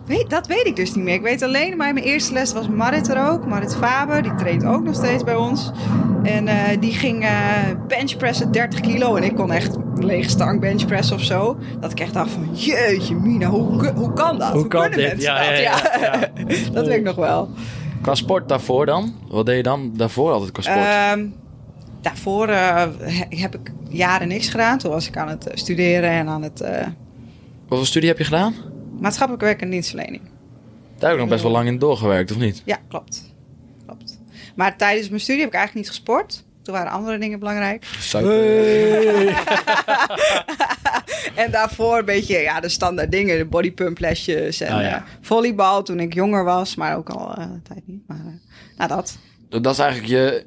Weet, 0.06 0.30
dat 0.30 0.46
weet 0.46 0.66
ik 0.66 0.76
dus 0.76 0.94
niet 0.94 1.04
meer. 1.04 1.14
Ik 1.14 1.22
weet 1.22 1.42
alleen, 1.42 1.76
maar 1.76 1.92
mijn 1.92 2.04
eerste 2.04 2.32
les 2.32 2.52
was 2.52 2.68
Marit 2.68 3.08
er 3.08 3.28
ook. 3.28 3.46
Marit 3.46 3.76
Faber, 3.76 4.22
die 4.22 4.34
traint 4.34 4.64
ook 4.64 4.82
nog 4.84 4.94
steeds 4.94 5.24
bij 5.24 5.34
ons. 5.34 5.70
En 6.22 6.48
eh, 6.48 6.80
die 6.80 6.92
ging 6.92 7.22
eh 7.24 7.30
benchpressen 7.88 8.52
30 8.52 8.80
kilo. 8.80 9.16
En 9.16 9.22
ik 9.22 9.34
kon 9.34 9.52
echt 9.52 9.76
een 9.76 10.04
lege 10.04 10.28
stang 10.28 10.60
benchpressen 10.60 11.16
of 11.16 11.22
zo. 11.22 11.56
Dat 11.80 11.90
ik 11.90 12.00
echt 12.00 12.14
dacht 12.14 12.30
van, 12.30 12.48
jeetje 12.52 13.14
mina, 13.14 13.48
hoe, 13.48 13.92
hoe 13.94 14.12
kan 14.12 14.38
dat? 14.38 14.52
Hoe 14.52 14.66
kan 14.68 14.80
kunnen 14.80 14.98
dit? 14.98 15.08
mensen 15.08 15.32
Ja, 15.32 15.50
dat? 15.50 15.58
ja, 15.58 15.98
ja, 16.00 16.30
ja. 16.36 16.46
dat 16.72 16.86
weet 16.86 16.98
ik 16.98 17.04
nog 17.04 17.16
wel. 17.16 17.48
Qua 18.02 18.14
sport 18.14 18.48
daarvoor 18.48 18.86
dan? 18.86 19.14
Wat 19.28 19.46
deed 19.46 19.56
je 19.56 19.62
dan 19.62 19.90
daarvoor 19.96 20.32
altijd 20.32 20.52
qua 20.52 20.62
sport? 20.62 20.78
Ehm, 20.86 21.26
daarvoor 22.04 22.48
eh, 22.48 22.86
he- 23.00 23.36
heb 23.36 23.54
ik 23.54 23.72
jaren 23.88 24.28
niks 24.28 24.48
gedaan. 24.48 24.78
Toen 24.78 24.90
was 24.90 25.06
ik 25.08 25.16
aan 25.16 25.28
het 25.28 25.46
eh, 25.46 25.56
studeren 25.56 26.10
en 26.10 26.28
aan 26.28 26.42
het 26.42 26.60
eh, 26.60 26.86
Wat 27.68 27.78
voor 27.78 27.86
studie 27.86 28.08
heb 28.08 28.18
je 28.18 28.24
gedaan? 28.24 28.54
maatschappelijk 29.00 29.44
werk 29.44 29.60
en 29.62 29.70
dienstverlening. 29.70 30.22
Daar 30.98 31.10
heb 31.10 31.12
ik 31.12 31.18
nog 31.18 31.28
best 31.28 31.42
wel 31.42 31.52
lang 31.52 31.66
in 31.68 31.78
doorgewerkt, 31.78 32.30
of 32.30 32.36
niet? 32.38 32.62
Ja, 32.64 32.78
klopt. 32.88 33.32
klopt. 33.86 34.20
Maar 34.56 34.76
tijdens 34.76 35.08
mijn 35.08 35.20
studie 35.20 35.40
heb 35.42 35.50
ik 35.50 35.56
eigenlijk 35.56 35.86
niet 35.86 35.96
gesport. 35.96 36.44
Toen 36.62 36.74
waren 36.74 36.90
andere 36.92 37.18
dingen 37.18 37.38
belangrijk. 37.38 37.86
En 41.34 41.50
daarvoor 41.50 41.98
een 41.98 42.04
beetje 42.04 42.38
ja, 42.38 42.60
de 42.60 42.68
standaard 42.68 43.10
dingen. 43.10 43.38
De 43.38 43.44
bodypump 43.44 43.98
lesjes 43.98 44.60
en 44.60 44.74
Oh, 44.76 44.80
ja. 44.82 45.04
volleybal 45.20 45.82
toen 45.82 46.00
ik 46.00 46.14
jonger 46.14 46.44
was. 46.44 46.74
Maar 46.74 46.96
ook 46.96 47.08
al 47.10 47.38
een 47.38 47.62
tijd 47.62 47.82
niet. 47.86 48.02
Maar 48.06 48.38
nou 48.76 48.88
dat. 48.88 49.18
Dat 49.48 49.72
is 49.72 49.78
eigenlijk 49.78 50.10
je... 50.10 50.44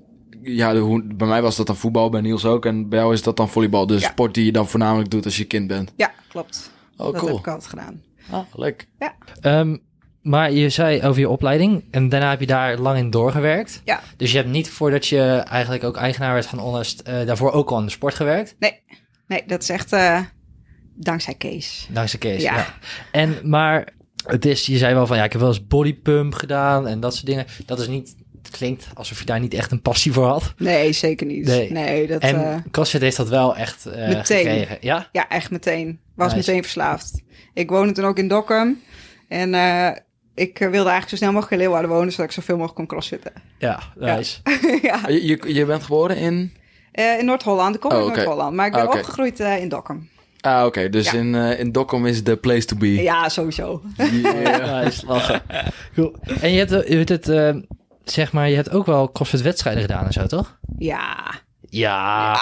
Ja, 0.55 0.73
de, 0.73 0.79
hoe, 0.79 1.03
bij 1.15 1.27
mij 1.27 1.41
was 1.41 1.55
dat 1.55 1.67
dan 1.67 1.75
voetbal, 1.75 2.09
bij 2.09 2.21
Niels 2.21 2.45
ook. 2.45 2.65
En 2.65 2.89
bij 2.89 2.99
jou 2.99 3.13
is 3.13 3.23
dat 3.23 3.37
dan 3.37 3.49
volleybal. 3.49 3.87
De 3.87 3.93
Ja. 3.93 3.99
sport 3.99 4.33
die 4.33 4.45
je 4.45 4.51
dan 4.51 4.67
voornamelijk 4.67 5.09
doet 5.09 5.25
als 5.25 5.37
je 5.37 5.45
kind 5.45 5.67
bent. 5.67 5.93
Ja, 5.95 6.11
klopt. 6.29 6.71
Oh, 6.97 7.05
dat 7.05 7.15
cool. 7.15 7.27
heb 7.31 7.39
ik 7.39 7.47
altijd 7.47 7.67
gedaan. 7.69 8.01
Ah, 8.29 8.39
leuk. 8.53 8.87
Ehm, 9.41 9.77
maar 10.21 10.51
je 10.51 10.69
zei 10.69 11.01
over 11.03 11.19
je 11.19 11.29
opleiding 11.29 11.83
en 11.91 12.09
daarna 12.09 12.29
heb 12.29 12.39
je 12.39 12.45
daar 12.45 12.77
lang 12.77 12.97
in 12.97 13.09
doorgewerkt. 13.09 13.81
Ja. 13.85 14.01
Dus 14.17 14.31
je 14.31 14.37
hebt 14.37 14.49
niet 14.49 14.69
voordat 14.69 15.07
je 15.07 15.21
eigenlijk 15.49 15.83
ook 15.83 15.97
eigenaar 15.97 16.33
werd 16.33 16.45
van 16.45 16.59
Honest, 16.59 16.99
eh, 16.99 17.25
daarvoor 17.25 17.51
ook 17.51 17.69
al 17.69 17.79
in 17.79 17.85
de 17.85 17.91
sport 17.91 18.15
gewerkt. 18.15 18.55
Nee, 19.27 19.43
dat 19.47 19.61
is 19.61 19.69
echt 19.69 19.93
eh, 19.93 20.19
dankzij 20.95 21.33
Kees. 21.33 21.87
Dankzij 21.91 22.19
Kees. 22.19 22.41
Ja. 22.41 22.55
Ja. 22.55 22.73
En, 23.11 23.35
maar 23.43 23.93
het 24.25 24.45
is, 24.45 24.65
je 24.65 24.77
zei 24.77 24.93
wel 24.93 25.07
van 25.07 25.17
ja, 25.17 25.23
ik 25.23 25.31
heb 25.31 25.41
wel 25.41 25.49
eens 25.49 25.67
bodypump 25.67 26.33
gedaan 26.33 26.87
en 26.87 26.99
dat 26.99 27.13
soort 27.13 27.25
dingen. 27.25 27.45
Dat 27.65 27.79
is 27.79 27.87
niet, 27.87 28.15
het 28.47 28.57
klinkt 28.57 28.87
alsof 28.93 29.19
je 29.19 29.25
daar 29.25 29.39
niet 29.39 29.53
echt 29.53 29.71
een 29.71 29.81
passie 29.81 30.11
voor 30.13 30.27
had. 30.27 30.53
Nee, 30.57 30.91
zeker 30.93 31.25
niet. 31.27 31.45
Nee. 31.45 31.71
Nee, 31.71 32.07
dat, 32.07 32.21
en 32.21 32.51
eh, 32.51 32.55
CrossFit 32.71 33.01
heeft 33.01 33.17
dat 33.17 33.29
wel 33.29 33.55
echt 33.55 33.85
eh, 33.85 34.07
Meteen. 34.07 34.37
gekregen. 34.37 34.77
Ja? 34.81 35.09
ja, 35.11 35.29
echt 35.29 35.51
meteen. 35.51 35.99
Was 36.15 36.33
Nice. 36.33 36.47
meteen 36.49 36.63
verslaafd. 36.63 37.21
Ik 37.53 37.69
woonde 37.69 37.93
toen 37.93 38.05
ook 38.05 38.17
in 38.17 38.27
Dokkum. 38.27 38.81
En 39.27 39.53
eh, 39.53 39.87
ik 40.35 40.57
wilde 40.57 40.75
eigenlijk 40.75 41.09
zo 41.09 41.15
snel 41.15 41.31
mogelijk 41.31 41.51
in 41.51 41.57
Leeuwarden 41.57 41.89
wonen, 41.91 42.11
zodat 42.11 42.25
ik 42.25 42.31
zoveel 42.31 42.55
mogelijk 42.55 42.75
kon 42.77 42.87
crossfitten. 42.87 43.31
Ja, 43.57 43.79
nice. 43.95 44.39
ja. 44.81 44.99
Ah, 45.03 45.09
Je, 45.09 45.25
je, 45.27 45.53
je 45.53 45.65
bent 45.65 45.83
geboren 45.83 46.17
in... 46.17 46.53
Eh, 46.91 47.19
in 47.19 47.25
Noord-Holland. 47.25 47.75
Ik 47.75 47.81
kom 47.81 47.91
Oh. 47.91 47.97
Noord-Holland. 47.99 48.55
Maar 48.55 48.65
ik 48.65 48.71
ben 48.71 48.81
Ah, 48.81 48.87
oké. 48.87 48.97
opgegroeid 48.97 49.39
eh, 49.39 49.61
in 49.61 49.69
Dokkum. 49.69 50.09
Ah, 50.41 50.65
oké. 50.65 50.89
Dus 50.89 51.11
Ja. 51.11 51.17
in, 51.17 51.35
eh 51.35 51.59
in 51.59 51.71
Dokkum 51.71 52.05
is 52.05 52.23
the 52.23 52.37
place 52.37 52.65
to 52.65 52.75
be. 52.77 52.93
Ja, 52.93 53.29
sowieso. 53.29 53.81
Yeah. 54.11 54.83
Nice, 54.83 55.05
lachen. 55.05 55.41
Cool. 55.95 56.15
En 56.41 56.51
je 56.51 56.57
hebt, 56.65 56.87
je 56.87 56.95
hebt 56.95 57.09
het, 57.09 57.29
eh, 57.29 57.55
zeg 58.11 58.31
maar, 58.31 58.49
je 58.49 58.55
hebt 58.55 58.71
ook 58.71 58.85
wel 58.85 59.11
CrossFit 59.11 59.41
wedstrijden 59.41 59.81
gedaan 59.81 60.05
en 60.05 60.13
zo, 60.13 60.25
toch? 60.25 60.57
Ja. 60.77 61.17
Ja. 61.69 62.39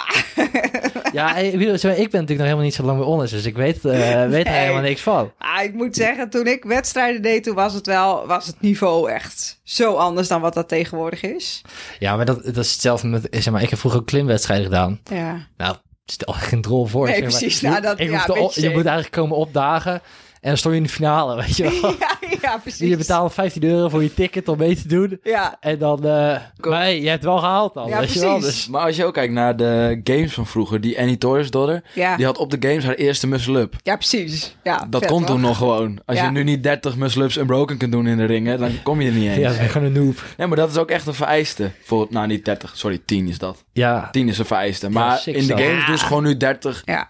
Ja, 1.14 1.36
ik, 1.36 1.58
bedoel, 1.58 1.78
zo, 1.78 1.88
ik 1.88 1.96
ben 1.96 2.04
natuurlijk 2.04 2.30
nog 2.30 2.40
helemaal 2.42 2.64
niet 2.64 2.74
zo 2.74 2.84
lang 2.84 2.98
bij 2.98 3.08
Honest, 3.08 3.32
dus 3.34 3.46
ik 3.46 3.56
weet, 3.56 3.86
eh, 3.86 4.28
weet 4.28 4.46
er 4.48 4.52
helemaal 4.54 4.82
niks 4.82 5.02
van. 5.02 5.32
Ah, 5.38 5.64
ik 5.64 5.74
moet 5.74 5.96
zeggen, 5.96 6.30
toen 6.30 6.48
ik 6.48 6.64
wedstrijden 6.64 7.22
deed, 7.22 7.44
toen 7.44 7.56
was 7.56 7.74
het 7.74 7.86
wel, 7.86 8.28
was 8.28 8.48
het 8.48 8.62
niveau 8.62 9.12
echt 9.12 9.60
zo 9.64 9.94
anders 9.94 10.28
dan 10.28 10.42
wat 10.42 10.54
dat 10.54 10.68
tegenwoordig 10.68 11.22
is. 11.22 11.62
Ja, 12.00 12.16
maar 12.16 12.26
dat, 12.26 12.44
dat 12.46 12.58
is 12.58 12.72
hetzelfde 12.72 13.08
met, 13.08 13.28
zeg 13.32 13.50
maar, 13.54 13.62
ik 13.62 13.70
heb 13.70 13.80
vroeger 13.80 14.00
ook 14.00 14.06
klimwedstrijden 14.08 14.66
gedaan. 14.66 15.00
Ja. 15.04 15.48
Nou, 15.58 15.76
stel 16.06 16.34
geen 16.34 16.62
drol 16.62 16.86
voor. 16.86 17.06
Nee, 17.06 17.14
zeg 17.14 17.24
maar. 17.30 17.40
precies. 17.40 17.62
Nou, 17.62 17.82
dat- 17.82 18.00
ik 18.00 18.10
ja, 18.12 18.26
op- 18.28 18.52
je 18.54 18.70
moet 18.70 18.86
eigenlijk 18.86 19.12
komen 19.16 19.38
opdagen 19.38 19.94
en 20.42 20.52
dan 20.52 20.58
stond 20.58 20.74
je 20.74 20.80
in 20.82 20.86
de 20.88 20.94
finale, 20.94 21.36
weet 21.36 21.58
je 21.58 21.80
wel. 21.82 21.96
ja, 22.00 22.15
ja, 22.42 22.58
precies. 22.58 22.90
Je 22.90 22.98
betaalt 22.98 23.34
15 23.34 23.64
euro 23.64 23.90
voor 23.90 24.04
je 24.04 24.14
ticket 24.14 24.48
om 24.48 24.58
mee 24.58 24.76
te 24.76 24.88
doen. 24.88 25.20
Ja, 25.24 25.58
En 25.60 25.80
dan, 25.80 26.06
eh 26.06 26.36
Cool. 26.60 26.74
maar 26.76 26.84
hey, 26.84 26.96
je 27.02 27.08
hebt 27.10 27.22
het 27.24 27.32
wel 27.32 27.38
gehaald 27.40 27.74
dan, 27.74 27.88
Ja, 27.88 28.00
weet 28.00 28.14
je 28.14 28.20
wel. 28.20 28.38
precies. 28.38 28.56
Dus, 28.56 28.68
Maar 28.68 28.82
als 28.86 28.96
je 28.96 29.06
ook 29.06 29.14
kijkt 29.14 29.34
naar 29.34 29.56
de 29.58 30.02
games 30.04 30.34
van 30.34 30.46
vroeger, 30.48 30.82
die 30.82 31.00
Annie 31.00 31.18
Torres 31.18 31.52
daughter, 31.52 31.84
ja. 31.94 32.16
die 32.16 32.26
had 32.26 32.38
op 32.38 32.52
de 32.52 32.68
games 32.70 32.84
haar 32.84 32.94
eerste 32.96 33.28
muscle-up. 33.28 33.76
ja 33.84 33.96
precies. 33.96 34.56
Ja, 34.64 34.88
Dat 34.90 35.08
toch? 35.08 35.26
toen 35.26 35.42
nog 35.42 35.58
gewoon. 35.58 36.00
Als 36.06 36.18
Ja. 36.18 36.26
je 36.26 36.32
nu 36.32 36.44
niet 36.44 36.64
30 36.64 36.96
muscle-ups 36.96 37.38
en 37.38 37.46
broken 37.46 37.78
kunt 37.78 37.92
doen 37.92 38.08
in 38.08 38.18
de 38.18 38.26
ringen, 38.26 38.60
dan 38.60 38.72
kom 38.84 39.02
je 39.02 39.08
er 39.08 39.14
niet 39.16 39.28
eens. 39.30 39.38
ja, 39.38 39.52
ik 39.52 39.58
ben 39.60 39.70
gewoon 39.70 39.88
een 39.96 40.04
noob. 40.06 40.24
Nee, 40.38 40.48
maar 40.48 40.58
dat 40.58 40.70
is 40.70 40.78
ook 40.78 40.90
echt 40.90 41.08
een 41.08 41.14
vereiste. 41.14 41.72
Voor, 41.84 42.08
nou, 42.10 42.28
niet 42.28 42.46
30, 42.46 42.72
sorry, 42.78 43.02
10 43.06 43.28
is 43.28 43.38
dat. 43.38 43.64
Ja, 43.74 44.08
10 44.12 44.28
is 44.30 44.38
een 44.38 44.46
vereiste. 44.46 44.90
Maar 44.90 45.22
in 45.26 45.48
de 45.48 45.58
games 45.58 45.86
Ja. 45.86 45.92
dus 45.92 46.02
gewoon 46.02 46.24
nu 46.24 46.38
30. 46.38 46.82
Ja. 46.86 47.10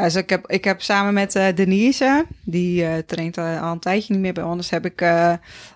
Ja, 0.00 0.06
dus 0.06 0.14
ik 0.16 0.30
heb, 0.30 0.46
ik 0.50 0.64
heb 0.64 0.82
samen 0.82 1.14
met 1.14 1.34
eh, 1.34 1.54
Denise, 1.54 2.26
die 2.42 2.84
eh, 2.84 2.98
traint 3.06 3.36
eh, 3.36 3.62
al 3.62 3.72
een 3.72 3.78
tijdje 3.78 4.12
niet 4.12 4.22
meer 4.22 4.32
bij 4.32 4.42
ons, 4.44 4.70
heb 4.70 4.84
ik 4.84 5.04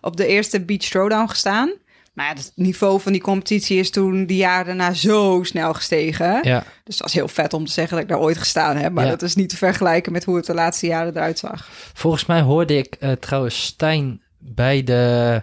op 0.01 0.17
de 0.17 0.27
eerste 0.27 0.61
Beach 0.61 0.83
Throwdown 0.83 1.29
gestaan. 1.29 1.73
Maar 2.13 2.27
ja, 2.27 2.33
het 2.35 2.53
niveau 2.55 3.01
van 3.01 3.13
die 3.13 3.21
competitie 3.21 3.79
is 3.79 3.91
toen 3.91 4.27
die 4.27 4.37
jaren 4.37 4.67
daarna 4.67 4.93
zo 4.93 5.41
snel 5.43 5.75
gestegen. 5.75 6.39
ja. 6.43 6.65
Dus 6.85 6.97
dat 6.97 7.09
is 7.09 7.15
heel 7.15 7.29
vet 7.29 7.53
om 7.53 7.65
te 7.67 7.73
zeggen 7.73 7.95
dat 7.95 8.05
ik 8.05 8.11
daar 8.11 8.21
ooit 8.21 8.39
gestaan 8.39 8.77
heb. 8.77 8.93
Maar 8.93 9.05
Ja. 9.05 9.11
dat 9.11 9.23
is 9.23 9.35
niet 9.35 9.49
te 9.49 9.57
vergelijken 9.57 10.13
met 10.13 10.25
hoe 10.25 10.37
het 10.37 10.47
de 10.47 10.55
laatste 10.55 10.87
jaren 10.87 11.17
eruit 11.17 11.39
zag. 11.39 11.69
Volgens 11.95 12.27
mij 12.27 12.41
hoorde 12.41 12.77
ik 12.77 12.99
trouwens 13.21 13.63
Stijn 13.65 14.23
bij 14.39 14.83
de 14.83 15.43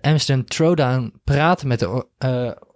Amsterdam 0.00 0.44
Throwdown 0.46 1.12
praten 1.24 1.68
met 1.68 1.78
de 1.78 2.04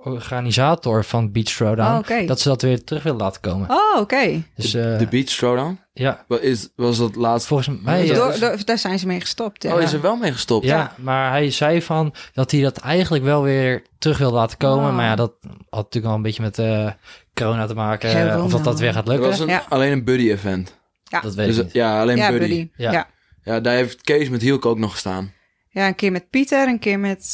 organisator 0.05 1.05
van 1.05 1.33
Beach 1.33 1.47
Throwdown. 1.47 1.93
Oh, 1.93 1.99
oké. 1.99 2.25
Dat 2.27 2.41
ze 2.41 2.49
dat 2.49 2.63
weer 2.63 2.85
terug 2.85 3.03
willen 3.03 3.19
laten 3.19 3.41
komen. 3.41 3.71
Oh, 3.71 4.01
oké. 4.01 4.43
Dus 4.57 4.75
eh, 4.75 4.99
De 4.99 5.07
Beach 5.11 5.25
Throwdown. 5.27 5.79
ja, 5.93 6.25
Wat 6.29 6.41
is, 6.41 6.69
was 6.77 6.99
dat 6.99 7.15
laatst? 7.17 7.47
volgens 7.47 7.81
mij... 7.83 8.07
Ja, 8.07 8.15
Door- 8.15 8.39
door- 8.39 8.65
daar 8.65 8.79
zijn 8.79 8.99
ze 8.99 9.07
mee 9.07 9.21
gestopt. 9.21 9.63
Ja. 9.63 9.75
Oh, 9.75 9.81
is 9.81 9.93
er 9.93 10.01
wel 10.01 10.17
mee 10.17 10.33
gestopt? 10.33 10.65
ja, 10.67 10.95
maar 10.99 11.31
hij 11.31 11.51
zei 11.51 11.83
van 11.83 12.15
dat 12.35 12.51
hij 12.51 12.61
dat 12.63 12.79
eigenlijk 12.79 13.25
wel 13.25 13.43
weer 13.43 13.83
terug 13.99 14.19
wil 14.19 14.33
laten 14.33 14.59
komen. 14.59 14.89
Oh. 14.89 14.97
Maar 14.97 15.05
ja, 15.05 15.15
dat 15.17 15.33
had 15.71 15.83
natuurlijk 15.85 16.07
al 16.13 16.15
een 16.15 16.23
beetje 16.23 16.43
met 16.43 16.59
eh, 16.59 16.91
corona 17.35 17.67
te 17.67 17.75
maken. 17.75 18.09
eh, 18.11 18.15
Corona. 18.15 18.43
of 18.45 18.51
dat 18.51 18.65
dat 18.65 18.81
weer 18.81 18.93
gaat 18.93 18.99
Het 19.07 19.09
lukken. 19.09 19.29
was 19.29 19.39
een, 19.39 19.47
Ja. 19.49 19.65
alleen 19.69 19.93
een 19.93 20.05
buddy 20.05 20.31
event. 20.31 20.81
Dat 21.23 21.35
weet 21.35 21.47
Dus, 21.47 21.57
ik 21.57 21.65
niet. 21.65 21.73
ja, 21.73 22.01
alleen 22.01 22.17
ja, 22.17 22.31
buddy. 22.31 22.47
buddy. 22.49 22.71
Ja. 22.77 22.93
Ja. 22.93 23.07
Ja, 23.45 23.61
daar 23.61 23.75
heeft 23.75 24.03
Kees 24.03 24.29
met 24.29 24.41
Hielke 24.43 24.69
ook 24.69 24.79
nog 24.79 24.93
gestaan. 24.93 25.33
ja, 25.69 25.87
een 25.87 25.95
keer 25.95 26.13
met 26.13 26.31
Pieter, 26.31 26.69
een 26.69 26.79
keer 26.79 26.99
met 27.01 27.25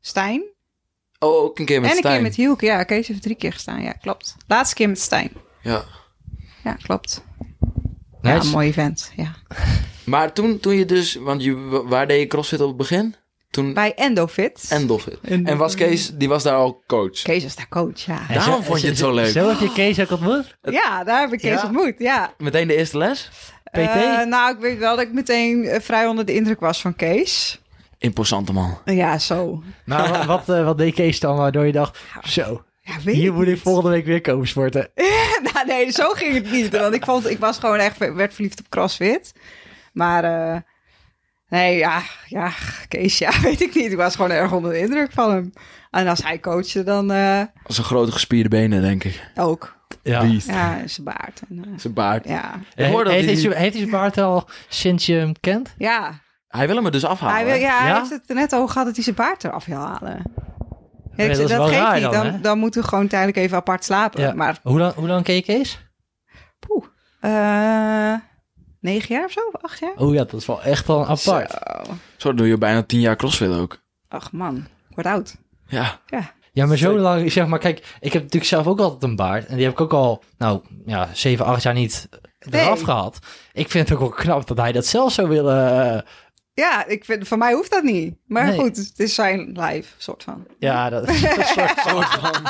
Stijn. 0.00 0.42
Oh, 1.22 1.42
ook 1.42 1.58
een 1.58 1.64
keer 1.64 1.80
met 1.80 1.90
en 1.90 1.96
een 1.96 2.02
Stijn. 2.02 2.14
keer 2.14 2.22
met 2.22 2.34
Hielke. 2.34 2.64
Ja, 2.66 2.82
Kees 2.82 3.08
heeft 3.08 3.22
drie 3.22 3.36
keer 3.36 3.52
gestaan. 3.52 3.82
Ja, 3.82 3.92
klopt. 3.92 4.36
Laatste 4.46 4.74
keer 4.74 4.88
met 4.88 5.00
Stijn. 5.00 5.30
Ja. 5.62 5.84
Ja, 6.64 6.72
klopt. 6.72 7.24
Ja, 8.22 8.34
een 8.40 8.48
mooi 8.48 8.68
event. 8.68 9.12
Ja. 9.16 9.34
Maar 10.04 10.32
toen, 10.32 10.60
toen 10.60 10.74
je 10.74 10.84
dus... 10.84 11.14
Want 11.14 11.42
je, 11.44 11.82
waar 11.86 12.06
deed 12.06 12.20
je 12.20 12.26
CrossFit 12.26 12.60
op 12.60 12.68
het 12.68 12.76
begin? 12.76 13.14
Toen... 13.50 13.74
Bij 13.74 13.94
Endofit. 13.94 14.66
En 14.70 14.86
Dolphin. 14.86 15.46
En 15.46 15.56
was 15.56 15.74
Kees, 15.74 16.10
die 16.14 16.28
was 16.28 16.42
daar 16.42 16.54
al 16.54 16.82
coach. 16.86 17.22
Kees 17.22 17.42
was 17.42 17.56
daar 17.56 17.68
coach, 17.68 18.00
ja. 18.00 18.28
En 18.28 18.34
Daarom 18.34 18.54
zo- 18.56 18.62
vond 18.62 18.80
je 18.80 18.86
het 18.86 18.98
zo 18.98 19.12
leuk. 19.14 19.26
Zo 19.32 19.48
heb 19.48 19.58
je 19.58 19.72
Kees 19.72 20.00
ook 20.00 20.10
ontmoet? 20.10 20.56
Ja, 20.80 21.04
daar 21.04 21.20
heb 21.20 21.32
ik 21.32 21.38
Kees 21.38 21.60
Ja? 21.60 21.64
ontmoet, 21.64 21.94
ja. 21.98 22.34
Meteen 22.38 22.68
de 22.68 22.76
eerste 22.76 22.98
les? 22.98 23.30
PT? 23.70 23.76
Eh, 23.78 24.22
nou, 24.24 24.54
ik 24.54 24.60
weet 24.60 24.78
wel 24.78 24.96
dat 24.96 25.04
ik 25.06 25.12
meteen 25.12 25.64
eh, 25.64 25.80
vrij 25.80 26.06
onder 26.06 26.24
de 26.26 26.34
indruk 26.34 26.60
was 26.60 26.80
van 26.80 26.96
Kees. 26.96 27.60
Imposante 28.02 28.52
man. 28.52 28.78
Ja, 28.84 29.18
zo. 29.18 29.62
Maar 29.84 30.08
wat, 30.10 30.24
wat, 30.24 30.48
eh, 30.58 30.64
wat 30.64 30.78
deed 30.78 30.94
Kees 30.94 31.20
dan 31.20 31.36
waardoor 31.36 31.66
je 31.66 31.72
dacht, 31.72 31.98
zo, 32.22 32.64
Ja, 32.80 32.92
weet 33.04 33.14
hier 33.14 33.26
ik 33.26 33.32
moet 33.32 33.46
ik 33.48 33.58
volgende 33.58 33.90
week 33.90 34.04
weer 34.06 34.20
komen 34.20 34.48
sporten? 34.48 34.88
nou, 35.52 35.66
nee, 35.66 35.90
zo 35.90 36.08
ging 36.08 36.34
het 36.34 36.50
niet. 36.50 36.78
Want 36.78 36.94
ik, 36.94 37.04
vond, 37.04 37.30
ik 37.30 37.38
was 37.38 37.58
gewoon 37.58 37.78
echt, 37.78 37.98
werd 37.98 38.34
verliefd 38.34 38.60
op 38.60 38.68
CrossFit. 38.68 39.32
Maar, 39.92 40.24
eh, 40.24 40.60
nee, 41.48 41.76
ja, 41.76 42.02
ja, 42.26 42.52
Kees, 42.88 43.18
ja, 43.18 43.40
weet 43.42 43.60
ik 43.60 43.74
niet. 43.74 43.90
Ik 43.90 43.96
was 43.96 44.14
gewoon 44.16 44.30
erg 44.30 44.52
onder 44.52 44.70
de 44.72 44.78
indruk 44.78 45.12
van 45.12 45.30
hem. 45.30 45.52
En 45.90 46.06
als 46.06 46.22
hij 46.22 46.40
coachte, 46.40 46.82
dan 46.82 47.12
eh, 47.12 47.42
Als 47.66 47.78
een 47.78 47.84
grote 47.84 48.12
gespierde 48.12 48.48
benen, 48.48 48.82
denk 48.82 49.04
ik. 49.04 49.30
ook. 49.36 49.80
Ja. 50.02 50.20
Beast. 50.26 50.46
Ja, 50.46 50.86
zijn 50.86 51.04
baard. 51.06 51.40
En, 51.48 51.64
Zijn 51.76 51.92
baard. 51.92 52.28
ja. 52.28 52.60
Dat 52.74 53.08
heeft, 53.08 53.26
hij, 53.26 53.34
heeft 53.34 53.54
hij 53.54 53.70
zijn 53.72 53.90
baard 53.90 54.18
al 54.18 54.48
sinds 54.68 55.06
je 55.06 55.14
hem 55.14 55.32
kent? 55.40 55.74
Ja, 55.78 56.20
Hij 56.52 56.66
wil 56.66 56.76
hem 56.76 56.84
er 56.84 56.90
dus 56.90 57.04
afhalen. 57.04 57.34
hij, 57.36 57.44
wil, 57.44 57.54
ja, 57.54 57.78
hij 57.78 57.88
Ja? 57.88 57.98
heeft 57.98 58.10
het 58.10 58.22
er 58.26 58.34
net 58.34 58.54
over 58.54 58.68
gehad 58.68 58.86
dat 58.86 58.94
hij 58.94 59.04
zijn 59.04 59.16
baard 59.16 59.44
eraf 59.44 59.64
wil 59.64 59.78
halen. 59.78 60.22
Nee, 61.14 61.28
ik 61.30 61.36
dat 61.36 61.48
dat 61.48 61.58
wel 61.58 61.66
geeft 61.66 61.78
raar 61.80 61.94
niet. 62.00 62.02
dan, 62.02 62.12
Dan, 62.12 62.42
dan, 62.42 62.58
moeten 62.58 62.82
we 62.82 62.88
gewoon 62.88 63.06
tijdelijk 63.08 63.36
even 63.38 63.56
apart 63.56 63.84
slapen. 63.84 64.20
Ja. 64.22 64.32
Maar 64.34 64.58
Hoe 64.62 64.78
lang, 64.78 64.94
hoe 64.94 65.08
lang 65.08 65.24
ken 65.24 65.34
je 65.34 65.42
Kees? 65.42 65.78
poeh, 66.58 66.84
eh, 67.20 68.14
negen 68.80 69.14
jaar 69.14 69.24
of 69.24 69.30
zo? 69.32 69.40
Acht 69.60 69.78
jaar? 69.78 69.92
Oh 69.96 70.12
ja, 70.14 70.24
dat 70.24 70.32
is 70.40 70.46
wel 70.46 70.62
echt 70.62 70.86
wel 70.86 71.06
apart. 71.06 71.50
Zo. 71.50 71.92
Zo 72.16 72.34
doe 72.34 72.46
je 72.46 72.58
bijna 72.58 72.82
tien 72.82 73.00
jaar 73.00 73.16
crossfit 73.16 73.50
ook. 73.52 73.78
Ach 74.08 74.32
man, 74.32 74.56
ik 74.88 74.94
word 74.94 75.06
oud. 75.06 75.36
Ja. 75.66 75.98
Ja. 76.06 76.32
Ja, 76.52 76.66
maar 76.66 76.76
zo 76.76 76.98
lang, 76.98 77.32
zeg 77.32 77.46
maar, 77.46 77.58
kijk, 77.58 77.78
ik 78.00 78.12
heb 78.12 78.22
natuurlijk 78.22 78.50
zelf 78.50 78.66
ook 78.66 78.80
altijd 78.80 79.02
een 79.02 79.16
baard. 79.16 79.46
En 79.46 79.54
die 79.56 79.64
heb 79.64 79.72
ik 79.72 79.80
ook 79.80 79.92
al, 79.92 80.22
nou, 80.38 80.60
ja, 80.86 81.08
zeven, 81.12 81.44
acht 81.44 81.62
jaar 81.62 81.74
niet 81.74 82.08
eraf 82.38 82.74
Nee. 82.74 82.84
gehad. 82.84 83.18
Ik 83.52 83.70
vind 83.70 83.88
het 83.88 83.98
ook 83.98 84.04
wel 84.08 84.18
knap 84.18 84.46
dat 84.46 84.56
hij 84.58 84.72
dat 84.72 84.86
zelf 84.86 85.12
zou 85.12 85.28
willen. 85.28 86.04
Ja, 86.54 86.86
ik 86.86 87.04
vind, 87.04 87.28
voor 87.28 87.38
mij 87.38 87.52
hoeft 87.52 87.70
dat 87.70 87.82
niet. 87.82 88.14
Maar 88.26 88.46
Nee. 88.46 88.58
goed, 88.58 88.76
het 88.76 88.92
is 88.98 89.14
zijn 89.14 89.58
live, 89.60 89.88
soort 89.96 90.22
van. 90.22 90.46
ja, 90.58 90.90
dat 90.90 91.08
is 91.08 91.22
een 91.22 91.28
soort, 91.44 91.78
soort 91.88 92.08
van. 92.08 92.42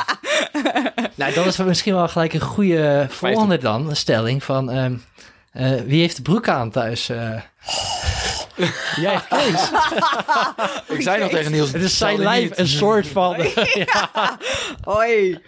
nou, 1.15 1.33
dat 1.33 1.45
is 1.45 1.57
misschien 1.57 1.93
wel 1.93 2.07
gelijk 2.07 2.33
een 2.33 2.39
goede 2.39 3.07
volgende 3.09 3.57
dan, 3.57 3.89
een 3.89 3.95
stelling 3.95 4.43
van, 4.43 4.71
ehm, 4.71 4.95
eh, 5.51 5.81
wie 5.85 5.99
heeft 6.01 6.15
de 6.15 6.21
broek 6.21 6.47
aan 6.47 6.69
thuis? 6.71 7.09
eh? 7.09 7.41
Jij 8.95 9.19
Kees. 9.29 9.71
Ik 10.87 11.01
zei 11.01 11.19
nog 11.19 11.29
tegen 11.29 11.51
Niels... 11.51 11.71
Het 11.71 11.81
is 11.81 11.97
zijn 11.97 12.19
lijf 12.19 12.57
een 12.57 12.67
soort 12.67 13.07
van... 13.07 13.35
Hoi. 14.83 15.39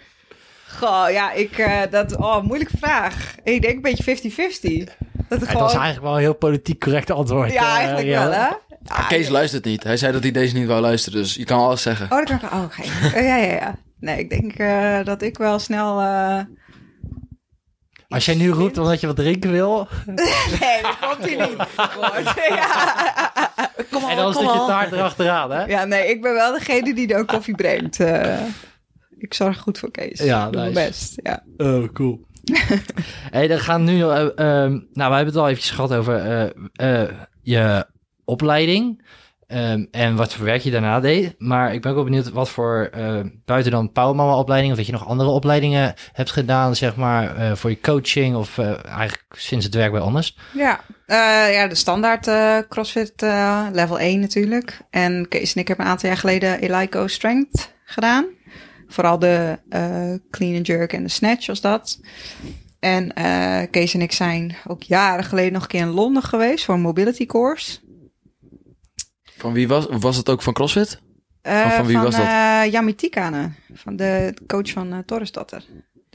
Goh, 0.68 1.06
ja, 1.10 1.32
ik... 1.32 1.58
eh, 1.58 1.80
dat, 1.90 2.16
oh, 2.16 2.42
moeilijke 2.42 2.76
vraag. 2.80 3.34
Ik 3.44 3.62
denk 3.62 3.74
een 3.74 3.80
beetje 3.82 4.86
50-50. 4.88 4.92
Dat 5.28 5.40
het 5.40 5.52
was 5.52 5.72
eigenlijk 5.74 6.02
wel 6.02 6.12
een 6.14 6.20
heel 6.20 6.34
politiek 6.34 6.80
correct 6.80 7.10
antwoord. 7.10 7.52
Ja, 7.52 7.62
eh, 7.68 7.74
eigenlijk 7.76 8.08
wel, 8.08 8.30
hè? 8.32 8.48
Ah, 8.86 9.08
Kees 9.08 9.28
luistert 9.28 9.64
niet. 9.64 9.82
Hij 9.84 9.96
zei 9.96 10.12
dat 10.12 10.22
hij 10.22 10.30
deze 10.32 10.54
niet 10.54 10.66
wou 10.66 10.80
luisteren, 10.80 11.18
dus 11.22 11.34
je 11.34 11.44
kan 11.44 11.58
alles 11.60 11.82
zeggen. 11.82 12.04
Oh, 12.10 12.24
dat 12.24 12.26
kan 12.26 12.36
ik... 12.48 12.52
Oh, 12.52 12.62
oké. 12.64 12.82
Oh, 13.18 13.22
ja, 13.26 13.36
ja, 13.36 13.52
ja. 13.52 13.74
Nee, 14.00 14.18
ik 14.18 14.30
denk 14.30 14.52
eh, 14.52 15.04
dat 15.04 15.22
ik 15.22 15.38
wel 15.38 15.58
snel... 15.58 16.00
eh, 16.00 16.40
Als 18.08 18.24
jij 18.24 18.34
nu 18.34 18.50
roept 18.50 18.78
omdat 18.78 19.00
je 19.00 19.06
wat 19.06 19.16
drinken 19.16 19.50
wil... 19.52 19.88
Nee, 20.60 20.82
dat 20.82 20.98
komt 21.00 21.30
hij 21.30 21.48
niet. 21.48 21.56
Ja. 22.48 22.94
Kom 23.90 24.02
en 24.04 24.10
op, 24.10 24.16
dan 24.16 24.32
zit 24.32 24.42
je 24.52 24.64
taart 24.66 24.92
erachteraan, 24.92 25.50
hè? 25.50 25.64
Ja, 25.64 25.84
nee, 25.84 26.08
ik 26.10 26.22
ben 26.22 26.32
wel 26.34 26.52
degene 26.52 26.94
die 26.94 27.06
de 27.06 27.24
koffie 27.24 27.54
brengt. 27.54 28.00
eh. 28.00 28.40
ik 29.18 29.34
zorg 29.34 29.58
goed 29.58 29.78
voor 29.78 29.90
Kees. 29.90 30.18
Ja, 30.20 30.50
mijn 30.50 30.72
best. 30.72 31.14
Ja. 31.22 31.42
Oh, 31.56 31.92
cool. 31.92 32.24
hey, 33.30 33.46
dan 33.46 33.58
gaan 33.58 33.84
nu... 33.84 34.02
eh, 34.02 34.22
ehm, 34.24 34.70
nou, 34.92 35.10
we 35.10 35.16
hebben 35.16 35.26
het 35.26 35.36
al 35.36 35.48
eventjes 35.48 35.70
gehad 35.70 35.94
over 35.94 36.14
eh, 36.14 37.02
eh, 37.02 37.10
je 37.42 37.86
opleiding. 38.24 39.04
ehm, 39.46 39.84
en 39.90 40.16
wat 40.16 40.34
voor 40.34 40.44
werk 40.44 40.62
je 40.62 40.70
daarna 40.70 41.00
deed. 41.00 41.34
Maar 41.38 41.74
ik 41.74 41.80
ben 41.82 41.90
ook 41.90 41.96
wel 41.96 42.06
benieuwd 42.06 42.30
wat 42.30 42.48
voor... 42.48 42.90
buiten 43.44 43.72
dan 43.72 43.92
Powermama 43.92 44.36
opleiding... 44.36 44.72
of 44.72 44.78
dat 44.78 44.86
je 44.86 44.92
nog 44.92 45.06
andere 45.06 45.30
opleidingen 45.30 45.94
hebt 46.12 46.30
gedaan... 46.30 46.76
zeg 46.76 46.96
maar, 46.96 47.56
voor 47.56 47.70
je 47.70 47.80
coaching... 47.80 48.36
of 48.36 48.58
eigenlijk 48.58 49.24
sinds 49.30 49.64
het 49.64 49.74
werk 49.74 49.92
bij 49.92 50.00
Anders. 50.00 50.36
Ja, 50.52 50.80
ja 51.50 51.66
de 51.66 51.74
standaard 51.74 52.30
CrossFit 52.68 53.20
level 53.72 53.98
1 53.98 54.20
natuurlijk. 54.20 54.80
En 54.90 55.28
Kees 55.28 55.54
en 55.54 55.60
ik 55.60 55.68
hebben 55.68 55.84
een 55.84 55.90
aantal 55.90 56.08
jaar 56.08 56.18
geleden 56.18 56.60
Elico 56.60 57.06
Strength 57.06 57.74
gedaan. 57.84 58.26
Vooral 58.86 59.18
de 59.18 59.58
eh, 59.68 60.12
clean 60.30 60.56
and 60.56 60.66
jerk 60.66 60.92
en 60.92 61.02
de 61.02 61.08
snatch 61.08 61.46
was 61.46 61.60
dat. 61.60 62.00
En 62.78 63.12
eh, 63.14 63.62
Kees 63.70 63.94
en 63.94 64.00
ik 64.00 64.12
zijn 64.12 64.56
ook 64.66 64.82
jaren 64.82 65.24
geleden 65.24 65.52
nog 65.52 65.62
een 65.62 65.68
keer 65.68 65.80
in 65.80 65.88
Londen 65.88 66.22
geweest 66.22 66.64
voor 66.64 66.74
een 66.74 66.80
mobility 66.80 67.26
course. 67.26 67.78
Van 69.36 69.52
wie 69.52 69.68
was... 69.68 69.86
Was 69.90 70.16
het 70.16 70.28
ook 70.28 70.42
van 70.42 70.52
CrossFit? 70.52 71.00
Eh, 71.42 71.60
Van- 71.62 71.70
van 71.70 71.86
wie 71.86 71.98
was 71.98 72.16
dat? 72.16 72.24
eh, 72.24 72.62
Jami 72.72 72.94
Tikane, 72.94 73.50
van 73.72 73.96
de 73.96 74.34
coach 74.46 74.70
van 74.70 74.92
uh, 74.92 74.98
Torresdotter. 74.98 75.64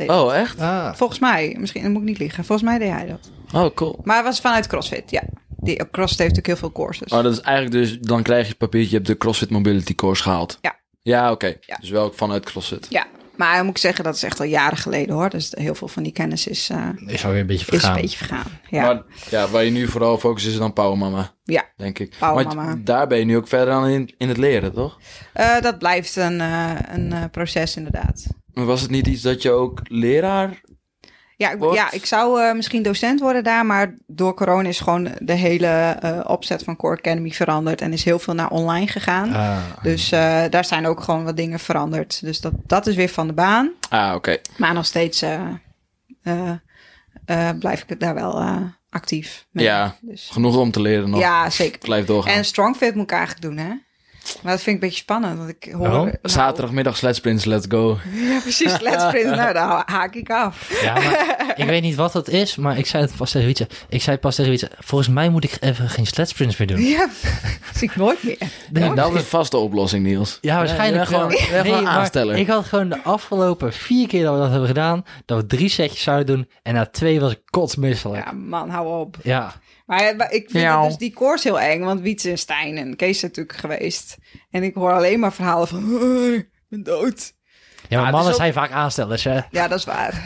Oh, 0.07 0.35
echt? 0.35 0.59
Ah, 0.59 0.93
Volgens 0.93 1.19
mij, 1.19 1.55
misschien 1.59 1.81
dat 1.83 1.91
moet 1.91 2.01
ik 2.01 2.07
niet 2.07 2.17
liegen. 2.17 2.45
Volgens 2.45 2.69
mij 2.69 2.77
deed 2.79 2.89
hij 2.91 3.07
dat. 3.07 3.31
Oh, 3.53 3.75
cool. 3.75 3.99
Maar 4.03 4.15
het 4.15 4.25
was 4.25 4.39
vanuit 4.41 4.67
CrossFit, 4.67 5.11
ja. 5.11 5.23
Die, 5.57 5.75
CrossFit 5.75 5.97
heeft 6.19 6.35
natuurlijk 6.35 6.47
heel 6.47 6.55
veel 6.55 6.71
courses. 6.71 7.11
Oh, 7.11 7.23
dat 7.23 7.31
is 7.33 7.41
eigenlijk 7.41 7.75
dus... 7.75 7.99
Dan 7.99 8.23
krijg 8.23 8.41
je 8.43 8.49
het 8.49 8.57
papiertje, 8.57 8.89
je 8.89 8.95
hebt 8.95 9.07
de 9.07 9.17
CrossFit 9.17 9.49
Mobility 9.49 9.95
Course 9.95 10.23
gehaald. 10.23 10.57
Ja. 10.61 10.79
Ja, 11.01 11.31
oké. 11.31 11.55
Ja. 11.59 11.77
Dus 11.79 11.89
wel 11.89 12.11
vanuit 12.13 12.45
CrossFit. 12.45 12.85
Ja, 12.89 13.07
maar 13.35 13.55
dan 13.55 13.65
moet 13.65 13.75
ik 13.75 13.81
zeggen, 13.81 14.03
dat 14.03 14.15
is 14.15 14.23
echt 14.23 14.39
al 14.39 14.45
jaren 14.45 14.77
geleden 14.77 15.15
hoor. 15.15 15.29
Dus 15.29 15.51
heel 15.57 15.75
veel 15.75 15.87
van 15.87 16.03
die 16.03 16.11
kennis 16.11 16.47
is, 16.47 16.69
eh, 16.69 16.89
is 17.05 17.25
alweer 17.25 17.39
een 17.39 17.47
beetje 17.47 17.65
is 17.65 17.69
vergaan. 17.71 17.95
een 17.95 18.01
beetje 18.01 18.17
vergaan. 18.17 18.45
Ja, 18.69 18.81
Maar 18.83 19.03
ja, 19.29 19.47
waar 19.47 19.63
je 19.63 19.71
nu 19.71 19.87
vooral 19.87 20.17
focust 20.17 20.47
is 20.47 20.57
dan 20.57 20.73
Power 20.73 20.97
Mama, 20.97 21.35
ja. 21.43 21.63
denk 21.77 21.99
ik. 21.99 22.15
Power 22.19 22.45
Maar 22.45 22.55
Mama. 22.55 22.75
daar 22.83 23.07
ben 23.07 23.17
je 23.17 23.25
nu 23.25 23.37
ook 23.37 23.47
verder 23.47 23.73
aan 23.73 23.87
in, 23.87 24.13
in 24.17 24.27
het 24.27 24.37
leren, 24.37 24.73
toch? 24.73 24.99
Eh, 25.33 25.61
dat 25.61 25.77
blijft 25.79 26.15
een, 26.15 26.41
eh, 26.41 26.71
een 26.91 27.13
eh, 27.13 27.23
proces 27.31 27.75
inderdaad. 27.75 28.25
Maar 28.53 28.65
was 28.65 28.81
het 28.81 28.89
niet 28.91 29.07
iets 29.07 29.21
dat 29.21 29.41
je 29.41 29.51
ook 29.51 29.79
leraar... 29.83 30.61
Ja, 31.41 31.51
ik, 31.51 31.57
Wordt- 31.59 31.75
ja, 31.77 31.91
ik 31.91 32.05
zou 32.05 32.41
eh, 32.41 32.53
misschien 32.55 32.83
docent 32.83 33.19
worden 33.19 33.43
daar, 33.43 33.65
maar 33.65 33.95
door 34.07 34.33
corona 34.33 34.67
is 34.69 34.79
gewoon 34.79 35.09
de 35.19 35.33
hele 35.33 35.67
eh, 35.67 36.19
opzet 36.27 36.63
van 36.63 36.75
Core 36.75 36.97
Academy 36.97 37.29
veranderd 37.31 37.81
en 37.81 37.93
is 37.93 38.03
heel 38.03 38.19
veel 38.19 38.33
naar 38.33 38.49
online 38.49 38.87
gegaan. 38.87 39.33
Ah. 39.33 39.57
Dus 39.81 40.11
eh, 40.11 40.43
daar 40.49 40.65
zijn 40.65 40.85
ook 40.87 41.01
gewoon 41.03 41.23
wat 41.23 41.37
dingen 41.37 41.59
veranderd. 41.59 42.21
Dus 42.21 42.41
dat, 42.41 42.53
dat 42.65 42.87
is 42.87 42.95
weer 42.95 43.09
van 43.09 43.27
de 43.27 43.33
baan. 43.33 43.71
Ah, 43.89 44.13
oké. 44.15 44.37
Maar 44.57 44.73
nog 44.73 44.85
steeds 44.85 45.23
blijf 47.59 47.83
ik 47.87 47.99
daar 47.99 48.13
wel 48.13 48.43
actief 48.89 49.45
mee. 49.51 49.65
Ja. 49.65 49.95
Dus, 50.01 50.29
Genoeg 50.31 50.57
om 50.57 50.71
te 50.71 50.81
leren 50.81 51.09
nog. 51.09 51.19
ja, 51.19 51.49
zeker. 51.49 51.79
Blijf 51.79 52.05
doorgaan. 52.05 52.33
En 52.33 52.45
Strongfit 52.45 52.95
moet 52.95 53.03
ik 53.03 53.11
eigenlijk 53.11 53.41
doen, 53.41 53.57
hè? 53.57 53.71
Maar 54.41 54.51
dat 54.51 54.61
vind 54.61 54.75
ik 54.75 54.81
een 54.81 54.87
beetje 54.89 55.03
spannend. 55.03 55.37
Want 55.37 55.49
ik 55.49 55.69
hoor, 55.71 55.81
Waarom? 55.87 56.05
nou, 56.05 56.17
Zaterdagmiddag 56.23 56.97
sledsprints, 56.97 57.45
let's 57.45 57.65
go. 57.69 57.97
Ja, 58.13 58.39
precies. 58.39 58.79
Let's 58.79 59.03
sprint. 59.03 59.25
Nou, 59.35 59.53
daar 59.53 59.67
ha- 59.67 59.83
haak 59.85 60.15
ik 60.15 60.29
af. 60.29 60.81
Ja, 60.81 60.93
maar 60.93 61.53
ik 61.55 61.65
weet 61.65 61.81
niet 61.81 61.95
wat 61.95 62.13
dat 62.13 62.27
is, 62.27 62.55
maar 62.55 62.77
ik 62.77 62.85
zei 62.85 63.03
het 63.03 63.15
pas 63.15 63.31
tegen 63.31 63.47
Wietse. 63.47 63.67
Ik 63.89 64.01
zei 64.01 64.17
pas 64.17 64.35
tegen 64.35 64.51
Wietse, 64.51 64.69
volgens 64.79 65.09
mij 65.09 65.29
moet 65.29 65.43
ik 65.43 65.57
even 65.59 65.89
geen 65.89 66.05
sledsprints 66.07 66.57
meer 66.57 66.67
doen. 66.67 66.81
Ja, 66.81 67.07
zie 67.75 67.89
ik 67.89 67.95
nooit 67.95 68.23
meer. 68.23 68.37
Nee, 68.71 68.93
dat 68.93 69.09
is 69.09 69.15
een 69.15 69.23
vaste 69.25 69.57
oplossing, 69.57 70.03
Niels. 70.05 70.37
Ja, 70.41 70.57
waarschijnlijk 70.57 71.09
Ja, 71.09 71.17
gewoon- 71.17 71.81
maar 71.83 71.85
aansteller. 71.91 72.35
Ik 72.37 72.47
had 72.47 72.65
gewoon 72.65 72.89
de 72.89 73.03
afgelopen 73.03 73.73
vier 73.73 74.07
keer 74.07 74.23
dat 74.23 74.33
we 74.33 74.39
dat 74.39 74.49
hebben 74.49 74.67
gedaan, 74.67 75.05
dat 75.25 75.37
we 75.41 75.45
drie 75.45 75.69
setjes 75.69 76.01
zouden 76.01 76.25
doen. 76.35 76.49
En 76.63 76.73
na 76.73 76.85
twee 76.85 77.19
was 77.19 77.31
ik 77.31 77.39
kotsmisselijk. 77.49 78.25
Ja, 78.25 78.31
man, 78.31 78.69
hou 78.69 78.99
op. 78.99 79.17
Ja. 79.23 79.53
Maar 79.85 79.99
eh, 79.99 80.17
maar 80.17 80.31
ik 80.31 80.49
vind 80.49 80.63
Ja. 80.63 80.79
het 80.81 80.89
dus 80.89 80.97
die 80.97 81.13
koers 81.13 81.43
heel 81.43 81.59
eng. 81.59 81.83
Want 81.83 82.01
Wietse 82.01 82.29
en 82.29 82.37
Stijn 82.37 82.77
en 82.77 82.95
Kees 82.95 83.19
zijn 83.19 83.31
natuurlijk 83.35 83.59
geweest. 83.59 84.17
En 84.51 84.63
ik 84.63 84.73
hoor 84.75 84.93
alleen 84.93 85.19
maar 85.19 85.33
verhalen 85.33 85.67
van... 85.67 85.95
"Oh, 86.01 86.33
ik 86.33 86.49
ben 86.69 86.83
dood. 86.83 87.33
Ja, 87.89 88.01
maar 88.01 88.11
mannen 88.11 88.31
ook- 88.31 88.37
zijn 88.37 88.53
vaak 88.53 88.71
aanstellers, 88.71 89.23
hè? 89.23 89.39
Ja, 89.51 89.67
dat 89.67 89.77
is 89.79 89.85
waar. 89.85 90.23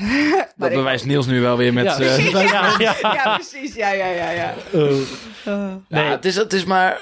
Dat 0.56 0.70
bewijst 0.82 1.06
Niels 1.06 1.26
nu 1.26 1.42
wel 1.42 1.58
weer 1.58 1.74
met... 1.74 1.86
Ja, 1.86 1.92
eh, 1.92 1.98
precies. 1.98 2.32
ja, 2.52 2.76
ja. 2.78 2.96
Ja, 3.02 3.34
precies. 3.36 3.76
Ja, 3.76 3.92
ja, 3.92 4.06
ja, 4.08 4.30
ja. 4.30 4.54
Oh. 4.74 4.92
Uh. 5.48 5.74
ja, 5.88 6.04
het, 6.04 6.26
is, 6.26 6.36
het 6.36 6.54
is 6.54 6.66
maar... 6.66 7.00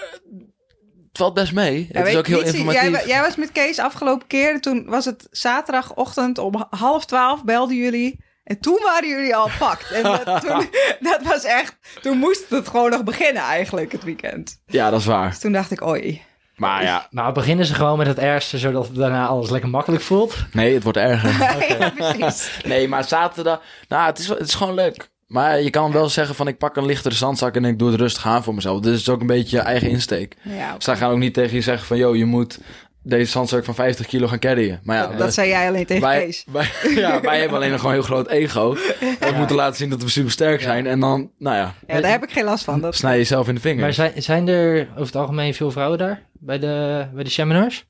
Het 1.08 1.22
valt 1.22 1.34
best 1.34 1.54
mee. 1.54 1.88
Ja, 1.92 2.00
het 2.00 2.08
is 2.08 2.16
ook 2.16 2.28
heel 2.28 2.38
Wietse, 2.42 2.58
informatief. 2.58 2.92
Jij, 2.92 3.08
jij 3.08 3.22
was 3.22 3.36
met 3.36 3.52
Kees 3.52 3.80
afgelopen 3.80 4.28
keer. 4.28 4.62
Toen 4.62 4.86
was 4.86 5.06
het 5.06 5.28
zaterdagochtend 5.32 6.38
om 6.38 6.66
half 6.70 7.06
twaalf 7.06 7.44
belden 7.44 7.76
jullie. 7.78 8.23
En 8.44 8.60
toen 8.60 8.80
waren 8.84 9.10
jullie 9.10 9.36
al 9.36 9.50
pakt. 9.60 9.92
En 9.92 10.04
dat, 10.04 10.26
toen, 10.46 10.70
dat 11.00 11.20
was 11.24 11.44
echt... 11.44 11.76
Toen 12.02 12.18
moest 12.18 12.50
het 12.50 12.68
gewoon 12.68 12.90
nog 12.90 13.04
beginnen 13.04 13.42
eigenlijk, 13.44 13.92
het 13.92 14.04
weekend. 14.04 14.62
Ja, 14.66 14.90
dat 14.90 15.00
is 15.00 15.06
waar. 15.06 15.30
Dus 15.30 15.40
toen 15.40 15.52
dacht 15.52 15.72
ik, 15.72 15.86
oei. 15.86 16.22
Maar 16.56 16.84
ja, 16.84 17.08
Nou, 17.10 17.34
beginnen 17.34 17.66
ze 17.66 17.74
gewoon 17.74 17.98
met 17.98 18.08
het 18.08 18.20
ergste, 18.20 18.58
zodat 18.58 18.88
het 18.88 18.96
daarna 18.96 19.28
alles 19.28 19.50
lekker 19.50 19.70
makkelijk 19.70 20.04
voelt. 20.04 20.36
nee, 20.52 20.74
het 20.74 20.84
wordt 20.84 20.98
erger. 20.98 21.30
ja, 21.80 21.90
precies. 21.90 22.52
Nee, 22.66 22.88
maar 22.88 23.04
zaterdag... 23.04 23.62
Nou, 23.88 24.06
het 24.06 24.20
is, 24.20 24.28
het 24.28 24.40
is 24.48 24.54
gewoon 24.56 24.74
leuk. 24.74 25.12
Maar 25.28 25.62
je 25.62 25.70
kan 25.70 25.92
wel 25.92 26.10
zeggen 26.10 26.36
van 26.36 26.48
ik 26.48 26.58
pak 26.58 26.76
een 26.76 26.86
lichtere 26.86 27.16
zandzak 27.16 27.56
en 27.56 27.66
ik 27.66 27.80
doe 27.80 27.92
het 27.92 28.00
rustig 28.00 28.26
aan 28.26 28.44
voor 28.44 28.54
mezelf. 28.56 28.80
Dus 28.80 28.92
het 28.92 29.02
is 29.02 29.10
ook 29.10 29.22
een 29.22 29.28
beetje 29.28 29.58
je 29.58 29.64
eigen 29.64 29.90
insteek. 29.90 30.36
Ja, 30.42 30.76
Zij 30.78 30.96
gaan 30.96 31.12
ook 31.12 31.18
niet 31.18 31.34
tegen 31.34 31.56
je 31.56 31.62
zeggen 31.62 31.88
van... 31.88 31.98
Yo, 31.98 32.16
je 32.16 32.26
moet 32.26 32.60
deze 33.04 33.32
zandzak 33.32 33.66
van 33.66 33.76
50 33.76 34.06
kilo 34.08 34.28
gaan 34.28 34.39
carryen. 34.39 34.80
Maar 34.84 34.98
ja, 34.98 35.18
dat 35.18 35.34
zei 35.34 35.48
jij 35.50 35.68
alleen 35.68 35.86
tegen 35.86 36.04
wij, 36.04 36.20
Kees. 36.26 36.46
wij, 36.52 36.70
ja, 36.96 37.22
wij 37.22 37.39
hebben 37.39 37.58
alleen 37.58 37.72
nog 37.72 37.80
gewoon 37.80 37.96
een 37.96 38.02
heel 38.02 38.10
groot 38.10 38.28
ego. 38.28 38.74
We 39.30 39.34
moeten 39.38 39.56
laten 39.56 39.78
zien 39.78 39.89
dat 39.89 40.02
we 40.04 40.10
super 40.10 40.32
sterk 40.32 40.62
zijn. 40.62 40.88
En 40.88 41.00
dan, 41.00 41.32
nou 41.38 41.56
ja, 41.56 41.74
Ja, 41.88 42.02
daar 42.02 42.12
heb 42.12 42.24
ik 42.24 42.32
geen 42.32 42.44
last 42.44 42.63
van. 42.63 42.82
Dat, 42.82 42.96
snij 42.96 43.12
je 43.12 43.18
jezelf 43.18 43.48
in 43.48 43.56
de 43.56 43.62
Maar 43.63 43.72
vingers. 43.74 43.96
zijn, 43.96 44.22
zijn 44.22 44.48
er 44.48 44.88
over 44.92 45.06
het 45.06 45.16
algemeen 45.16 45.54
veel 45.54 45.72
vrouwen 45.72 45.98
daar? 45.98 46.22
Bij 46.34 46.60
de, 46.60 47.08
bij 47.13 47.24
de 47.24 47.30
seminars? 47.30 47.86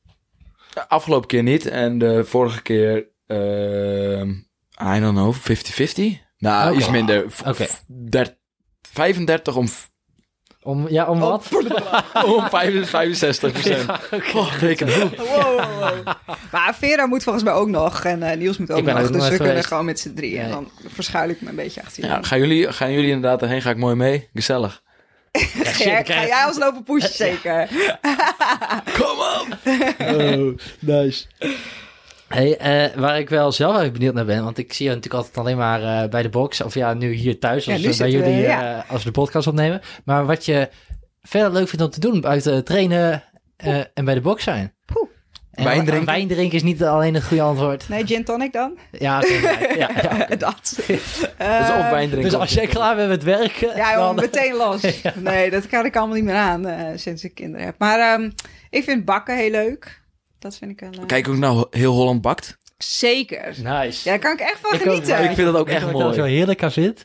Afgelopen 0.88 1.28
keer 1.28 1.44
niet. 1.44 1.66
En 1.68 1.98
de 1.98 2.26
vorige 2.26 2.62
keer... 2.62 3.06
ehm 3.28 4.30
I 4.96 5.00
don't 5.00 5.14
know, 5.18 5.36
50-50? 5.36 6.22
Nou, 6.38 6.76
iets 6.78 6.90
minder. 6.90 7.26
Der- 7.88 8.38
35 8.92 9.56
om, 9.56 9.68
Om, 10.64 10.88
ja, 10.90 11.06
om 11.06 11.20
wat? 11.20 11.48
om 12.26 12.50
65 12.50 13.52
procent. 13.52 13.90
Oh, 14.34 14.54
reken 14.60 14.94
hoe. 14.94 15.10
Wow, 15.18 15.28
wow, 15.28 15.80
wow. 15.80 16.14
Maar 16.52 16.76
Vera 16.76 17.06
moet 17.06 17.24
volgens 17.24 17.44
mij 17.44 17.54
ook 17.54 17.68
nog. 17.68 18.04
En 18.04 18.24
eh, 18.24 18.38
Niels 18.38 18.58
moet 18.58 18.72
ook 18.72 18.84
nog. 18.84 18.96
ook 18.96 19.02
nog 19.02 19.12
dus 19.12 19.22
we 19.22 19.28
kunnen 19.30 19.48
geweest. 19.48 19.68
gewoon 19.68 19.86
met 19.86 20.00
z'n 20.00 20.14
drieën. 20.14 20.42
En 20.42 20.50
dan 20.50 20.70
verschuil 20.88 21.30
ik 21.30 21.42
me 21.42 21.50
een 21.50 21.56
beetje 21.56 21.82
achter 21.82 22.04
je. 22.04 22.10
Ja, 22.10 22.22
gaan 22.22 22.40
jullie, 22.40 22.74
gaan 22.74 22.92
jullie 22.92 23.12
inderdaad 23.12 23.42
erheen? 23.42 23.62
Ga 23.62 23.70
ik 23.70 23.78
mooi 23.78 23.96
mee? 23.96 24.30
Gezellig. 24.34 24.82
ga, 25.32 25.84
jij, 25.84 26.06
ga 26.06 26.26
jij 26.26 26.46
ons 26.46 26.58
lopen 26.58 26.84
pushen 26.84 27.14
zeker? 27.14 27.68
Kom 28.94 29.18
op! 29.20 29.48
Oh, 30.00 30.58
nice. 30.80 31.26
Hey, 32.34 32.58
eh, 32.58 32.96
waar 32.96 33.20
ik 33.20 33.30
wel 33.30 33.52
zelf 33.52 33.72
eigenlijk 33.72 33.94
benieuwd 33.94 34.14
naar 34.14 34.26
ben, 34.36 34.44
want 34.44 34.58
ik 34.58 34.74
zie 34.74 34.86
je 34.86 34.92
natuurlijk 34.96 35.24
altijd 35.24 35.38
alleen 35.38 35.58
maar 35.58 35.84
eh, 35.84 36.10
bij 36.10 36.22
de 36.22 36.30
box, 36.30 36.62
of 36.62 36.74
ja, 36.74 36.94
nu 36.94 37.12
hier 37.12 37.40
thuis, 37.40 37.68
als 37.70 37.82
Ja, 37.82 37.88
nu 37.88 37.92
we 37.92 37.98
bij 37.98 38.12
we, 38.12 38.18
jullie, 38.18 38.42
ja. 38.42 38.78
eh, 38.78 38.92
als 38.92 39.04
we 39.04 39.12
de 39.12 39.20
podcast 39.20 39.48
opnemen. 39.48 39.82
Maar 40.06 40.26
wat 40.26 40.46
je 40.46 40.70
verder 41.22 41.52
leuk 41.52 41.68
vindt 41.68 41.86
om 41.86 41.92
te 41.92 42.00
doen 42.00 42.22
buiten 42.22 42.64
trainen 42.64 43.24
eh, 43.58 43.80
en 43.94 44.06
bij 44.06 44.14
de 44.14 44.22
box 44.22 44.44
zijn. 44.44 44.74
Poeh. 44.86 45.10
En 45.52 45.64
Wijn 45.64 45.86
drinken? 45.86 46.06
Wijn 46.06 46.28
drinken 46.28 46.56
is 46.56 46.64
niet 46.64 46.84
alleen 46.84 47.14
het 47.14 47.24
goede 47.24 47.44
antwoord. 47.44 47.90
Nee, 47.90 48.06
gin 48.06 48.24
tonic 48.24 48.54
dan? 48.54 48.78
Ja, 48.92 49.22
ja, 49.78 49.90
ja. 50.02 50.26
dat. 50.36 50.40
Dat 50.40 50.90
is 50.90 51.28
Eh, 51.38 51.76
of 51.80 51.90
wijn 51.90 52.10
drinken. 52.10 52.30
Dus 52.30 52.40
als 52.40 52.54
jij 52.54 52.68
klaar 52.68 52.96
bent 52.96 53.10
met 53.10 53.24
werken, 53.24 53.76
Ja, 53.76 53.92
joh, 53.94 54.06
dan... 54.06 54.16
meteen 54.16 54.56
los. 54.56 54.82
Nee, 55.16 55.50
dat 55.50 55.68
kan 55.68 55.86
ik 55.86 55.96
allemaal 55.96 56.16
niet 56.16 56.24
meer 56.24 56.36
aan 56.36 56.68
eh, 56.68 56.88
sinds 56.96 57.24
ik 57.24 57.34
kinderen 57.34 57.66
heb. 57.66 57.76
Maar 57.78 58.00
ehm, 58.00 58.30
ik 58.70 58.84
vind 58.84 59.06
bakken 59.06 59.38
heel 59.38 59.52
leuk. 59.52 60.02
Dat 60.44 60.58
vind 60.58 60.72
ik 60.72 60.80
wel... 60.80 60.92
eh, 60.92 61.06
Kijk 61.06 61.28
ook 61.28 61.36
nou 61.38 61.66
heel 61.70 61.94
Holland 61.94 62.22
bakt. 62.22 62.58
Zeker. 62.78 63.48
Nice. 63.64 64.10
Ja, 64.10 64.18
daar 64.18 64.20
kan 64.20 64.32
ik 64.34 64.40
echt 64.40 64.60
van 64.60 64.74
Ik 64.74 64.82
genieten. 64.82 65.24
Ik 65.24 65.36
vind 65.36 65.52
dat 65.52 65.56
ook 65.56 65.68
je 65.68 65.74
echt 65.76 65.84
wat 65.84 65.94
mooi. 65.94 66.14
zo 66.14 66.24
heerlijk 66.24 66.64
aan 66.64 66.72
vind? 66.72 67.04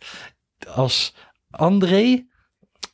Als 0.74 1.14
André, 1.50 2.24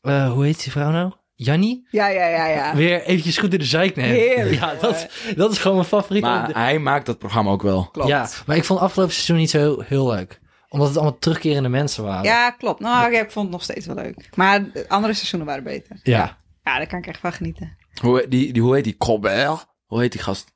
eh, 0.02 0.33
hoe 0.33 0.44
heet 0.44 0.62
die 0.62 0.72
vrouw 0.72 0.90
nou? 0.90 1.12
Jannie 1.35 1.87
Ja, 1.90 2.09
ja, 2.09 2.26
ja, 2.26 2.46
ja. 2.46 2.74
weer 2.74 3.02
eventjes 3.02 3.38
goed 3.38 3.52
in 3.52 3.59
de 3.59 3.64
zeik 3.64 3.96
neemt. 3.96 4.11
Heerlijk, 4.16 4.54
Ja, 4.61 4.74
dat, 4.80 5.09
dat 5.37 5.52
is 5.52 5.59
gewoon 5.59 5.76
mijn 5.76 5.88
favoriet. 5.88 6.22
Maar 6.22 6.50
hij 6.52 6.78
maakt 6.78 7.07
dat 7.07 7.18
programma 7.18 7.50
ook 7.50 7.62
wel. 7.62 7.88
Klopt. 7.92 8.09
Ja, 8.09 8.28
maar 8.46 8.57
ik 8.57 8.64
vond 8.64 8.80
afgelopen 8.80 9.14
seizoen 9.14 9.37
niet 9.37 9.50
zo 9.50 9.59
heel, 9.59 9.80
heel 9.87 10.09
leuk. 10.11 10.40
Omdat 10.68 10.88
het 10.88 10.96
allemaal 10.96 11.18
terugkerende 11.18 11.68
mensen 11.68 12.04
waren. 12.04 12.24
Ja, 12.24 12.50
klopt. 12.50 12.80
Nou, 12.80 13.12
ja, 13.12 13.20
ik 13.20 13.30
vond 13.30 13.44
het 13.44 13.54
nog 13.54 13.62
steeds 13.62 13.87
wel 13.87 13.94
leuk. 13.94 14.28
Maar 14.35 14.72
de 14.72 14.88
andere 14.88 15.12
seizoenen 15.12 15.48
waren 15.48 15.64
beter. 15.64 16.00
Ja. 16.02 16.37
Ja, 16.64 16.76
daar 16.78 16.87
kan 16.87 16.98
ik 16.98 17.07
echt 17.07 17.20
van 17.20 17.33
genieten. 17.33 17.76
Hoe, 18.00 18.26
die, 18.28 18.52
die, 18.52 18.62
hoe 18.62 18.74
heet 18.74 18.85
die? 18.85 18.96
Colbert? 18.96 19.66
Hoe 19.87 20.01
heet 20.01 20.12
die 20.12 20.23
gast? 20.23 20.53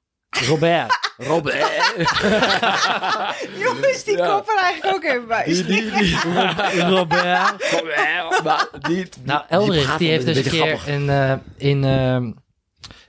Robert. 0.48 0.98
Robert. 1.16 1.82
Jongens, 3.64 4.04
die 4.04 4.16
Ja. 4.16 4.26
kop 4.36 4.48
er 4.48 4.58
eigenlijk 4.62 4.94
ook 4.96 5.04
even 5.04 5.26
bij. 5.26 5.44
die, 5.44 5.64
die, 5.64 5.90
die. 5.90 6.18
Robert. 6.94 7.68
Colbert. 7.70 8.42
Maar 8.44 8.68
die, 8.80 9.08
Nou, 9.22 9.42
Elrich, 9.48 9.84
praat 9.84 9.98
die 9.98 10.08
heeft 10.10 10.26
een 10.26 10.34
dus 10.34 10.44
een 10.44 10.50
keer 10.50 10.60
grappig. 10.66 10.86
in, 10.86 11.10
eh, 11.10 11.32
in, 11.56 11.84
ehm, 11.84 12.32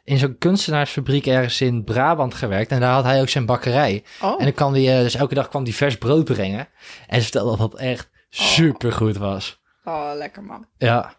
in 0.03 0.17
zo'n 0.17 0.35
kunstenaarsfabriek 0.37 1.25
ergens 1.27 1.61
in 1.61 1.83
Brabant 1.83 2.33
gewerkt. 2.33 2.71
En 2.71 2.79
daar 2.79 2.93
had 2.93 3.03
hij 3.03 3.21
ook 3.21 3.29
zijn 3.29 3.45
bakkerij. 3.45 4.03
Oh, 4.21 4.35
En 4.37 4.43
dan 4.43 4.53
kwam 4.53 4.73
die, 4.73 4.91
eh, 4.91 4.99
dus 4.99 5.15
elke 5.15 5.33
dag 5.35 5.49
kwam 5.49 5.63
die 5.63 5.75
vers 5.75 5.97
brood 5.97 6.25
brengen. 6.25 6.67
En 7.07 7.17
ze 7.17 7.23
vertelde 7.23 7.57
dat 7.57 7.71
dat 7.71 7.79
echt 7.79 8.09
super 8.29 8.91
goed 8.91 9.17
was. 9.17 9.59
oh, 9.83 10.11
lekker 10.15 10.43
man. 10.43 10.65
Ja, 10.77 11.13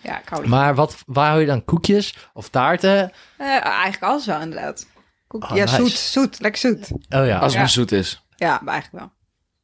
Ja, 0.00 0.20
ik 0.20 0.28
hou 0.28 0.42
ervan. 0.42 0.58
maar 0.58 0.74
wat, 0.74 0.96
waar 1.06 1.28
hou 1.28 1.40
je 1.40 1.46
dan 1.46 1.64
koekjes 1.64 2.28
of 2.32 2.48
taarten? 2.48 3.12
Eh, 3.36 3.46
eigenlijk 3.64 4.02
alles 4.02 4.26
wel, 4.26 4.40
inderdaad. 4.40 4.86
Koek- 5.26 5.44
Oh, 5.50 5.56
ja, 5.56 5.64
nice. 5.64 5.74
zoet, 5.76 5.90
zoet, 5.92 6.40
lekker 6.40 6.60
zoet. 6.60 6.88
Oh 6.92 7.26
ja, 7.26 7.38
Als 7.38 7.52
het 7.52 7.60
maar 7.60 7.70
zoet 7.70 7.92
is. 7.92 8.24
Ja, 8.36 8.60
maar 8.64 8.74
eigenlijk 8.74 9.04
wel. 9.04 9.16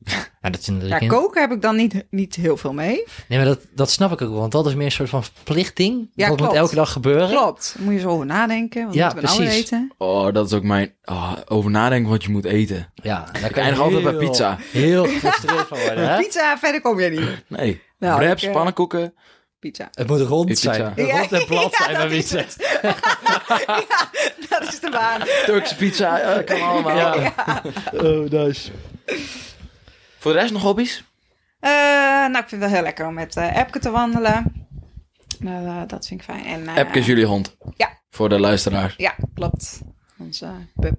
ja 0.43 0.51
dat 0.51 0.61
is 0.61 0.89
Ja, 0.89 0.99
koken 0.99 1.41
heb 1.41 1.53
ik 1.53 1.63
dan 1.63 1.77
niet, 1.77 2.05
niet 2.11 2.35
heel 2.35 2.57
veel 2.57 2.73
mee. 2.73 3.05
Nee, 3.29 3.39
maar 3.39 3.47
dat, 3.49 3.61
dat 3.75 3.91
snap 3.91 4.13
ik 4.13 4.23
ook 4.23 4.31
wel. 4.31 4.41
Want 4.41 4.53
dat 4.53 4.67
is 4.67 4.75
meer 4.75 4.85
een 4.85 4.93
soort 4.93 5.09
van 5.09 5.25
verplichting. 5.25 6.11
Ja, 6.15 6.21
dat 6.21 6.29
moet 6.29 6.39
klopt. 6.39 6.55
elke 6.55 6.75
dag 6.75 6.93
gebeuren. 6.93 7.29
Klopt. 7.29 7.73
Daar 7.77 7.85
moet 7.85 7.95
je 7.95 8.01
zo 8.01 8.09
over 8.09 8.27
nadenken. 8.27 8.85
Wat 8.87 8.95
Ja, 8.95 9.05
moeten 9.05 9.23
we 9.23 9.27
nou 9.29 9.43
precies. 9.45 9.63
eten? 9.65 9.93
Oh, 9.99 10.33
dat 10.33 10.47
is 10.47 10.53
ook 10.53 10.63
mijn... 10.63 10.95
Oh, 11.05 11.33
over 11.47 11.71
nadenken 11.71 12.11
wat 12.11 12.23
je 12.23 12.31
moet 12.31 12.45
eten. 12.45 12.93
Ja, 12.95 13.25
daar 13.33 13.35
Ik 13.35 13.41
kan 13.41 13.51
je 13.51 13.61
eindig 13.61 13.81
altijd 13.81 14.03
bij 14.03 14.13
heel- 14.13 14.29
pizza. 14.29 14.59
Heel 14.73 15.05
gefrustreerd 15.05 15.67
van 15.67 15.79
worden, 15.79 16.09
hè? 16.11 16.17
Pizza, 16.23 16.59
verder 16.59 16.81
kom 16.81 17.01
je 17.01 17.11
niet. 17.11 17.45
Nee. 17.49 17.83
Nou, 17.99 18.21
Wraps, 18.21 18.43
ik, 18.43 18.49
eh, 18.49 18.55
pannenkoeken. 18.55 19.15
Pizza. 19.65 19.89
Het 19.93 20.07
moet 20.07 20.21
rond 20.21 20.47
Pizza. 20.47 20.75
zijn. 20.75 20.93
Ja, 20.97 21.19
Rond 21.19 21.33
en 21.33 21.47
plat 21.47 21.71
ja, 21.79 21.85
zijn 21.85 21.97
bij 21.97 22.03
dat 22.03 22.11
is 22.11 22.19
pizza. 22.19 22.39
het. 22.39 22.57
ja, 24.51 24.59
dat 24.59 24.69
is 24.69 24.81
de 24.81 24.91
baan. 24.91 25.21
Turkse 25.45 25.77
pizza. 25.77 26.43
Kan 26.43 26.61
allemaal. 26.61 26.97
Ja. 26.97 27.33
Oh, 27.93 28.31
nice. 28.31 28.71
Voor 30.19 30.33
de 30.33 30.39
rest 30.39 30.53
nog 30.53 30.63
hobby's? 30.63 31.05
Eh, 31.61 31.71
nou, 31.71 32.39
ik 32.39 32.49
vind 32.49 32.51
het 32.51 32.61
wel 32.61 32.69
heel 32.69 32.83
lekker 32.83 33.07
om 33.07 33.15
met 33.15 33.37
eh 33.37 33.57
Epke 33.57 33.79
te 33.79 33.91
wandelen. 33.91 34.67
Eh, 35.45 35.83
dat 35.87 36.07
vind 36.07 36.21
ik 36.21 36.27
fijn. 36.27 36.45
En, 36.45 36.77
Epke 36.77 36.99
is 36.99 37.07
jullie 37.07 37.27
hond. 37.27 37.57
Ja. 37.77 37.89
Voor 38.11 38.29
de 38.29 38.41
luisteraar. 38.41 38.95
Ja, 38.97 39.15
klopt. 39.35 39.81
Onze 40.19 40.51
pup. 40.75 40.97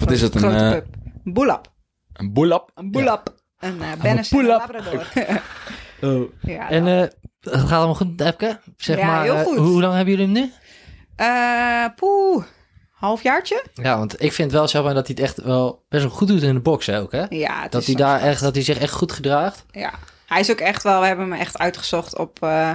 Wat 0.00 0.10
is 0.10 0.20
het? 0.20 0.34
Een, 0.34 0.40
Grote 0.40 0.64
eh, 0.64 0.70
pup. 0.70 0.86
Een 1.24 1.32
boelap. 1.32 1.72
een 2.12 2.32
boelap? 2.32 2.70
Een 2.74 2.90
boelap. 2.90 3.34
Een 3.58 3.78
uh, 4.04 4.20
een. 4.30 4.46
Labrador. 4.46 5.06
Oh. 6.00 6.32
ja, 6.40 6.70
En. 6.70 7.10
Het 7.50 7.60
gaat 7.60 7.70
allemaal 7.72 7.94
goed, 7.94 8.20
Epke? 8.20 8.58
Zeg 8.76 8.98
Ja, 8.98 9.06
maar, 9.06 9.22
heel 9.22 9.34
eh, 9.36 9.42
goed. 9.42 9.56
hoe 9.58 9.80
lang 9.80 9.94
hebben 9.94 10.14
jullie 10.16 10.34
hem 10.34 10.44
nu? 10.44 10.52
Eh, 11.16 11.84
poeh, 11.96 12.44
halfjaartje? 12.90 13.64
Ja, 13.74 13.98
want 13.98 14.22
ik 14.22 14.32
vind 14.32 14.52
wel 14.52 14.68
zeg 14.68 14.82
maar 14.82 14.94
dat 14.94 15.06
hij 15.06 15.16
het 15.18 15.24
echt 15.28 15.42
wel 15.46 15.84
best 15.88 16.02
wel 16.02 16.12
goed 16.12 16.28
doet 16.28 16.42
in 16.42 16.54
de 16.54 16.60
box 16.60 16.88
ook, 16.90 17.12
hè? 17.12 17.24
Ja, 17.28 17.62
het 17.62 17.72
Dat 17.72 17.80
is 17.80 17.86
hij 17.86 17.96
daar 17.96 18.20
echt, 18.20 18.40
dat 18.40 18.54
hij 18.54 18.64
zich 18.64 18.78
echt 18.78 18.92
goed 18.92 19.12
gedraagt. 19.12 19.64
Ja, 19.70 19.92
hij 20.26 20.40
is 20.40 20.50
ook 20.50 20.60
echt 20.60 20.82
wel, 20.82 21.00
we 21.00 21.06
hebben 21.06 21.30
hem 21.30 21.40
echt 21.40 21.58
uitgezocht 21.58 22.18
op... 22.18 22.42
eh, 22.42 22.70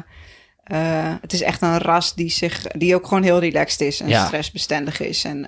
eh, 0.63 1.13
het 1.21 1.33
is 1.33 1.41
echt 1.41 1.61
een 1.61 1.77
ras 1.77 2.15
die, 2.15 2.29
zich, 2.29 2.61
die 2.61 2.95
ook 2.95 3.07
gewoon 3.07 3.23
heel 3.23 3.39
relaxed 3.39 3.81
is 3.81 3.99
en 3.99 4.07
Ja. 4.07 4.25
stressbestendig 4.25 4.99
is. 4.99 5.23
En 5.23 5.47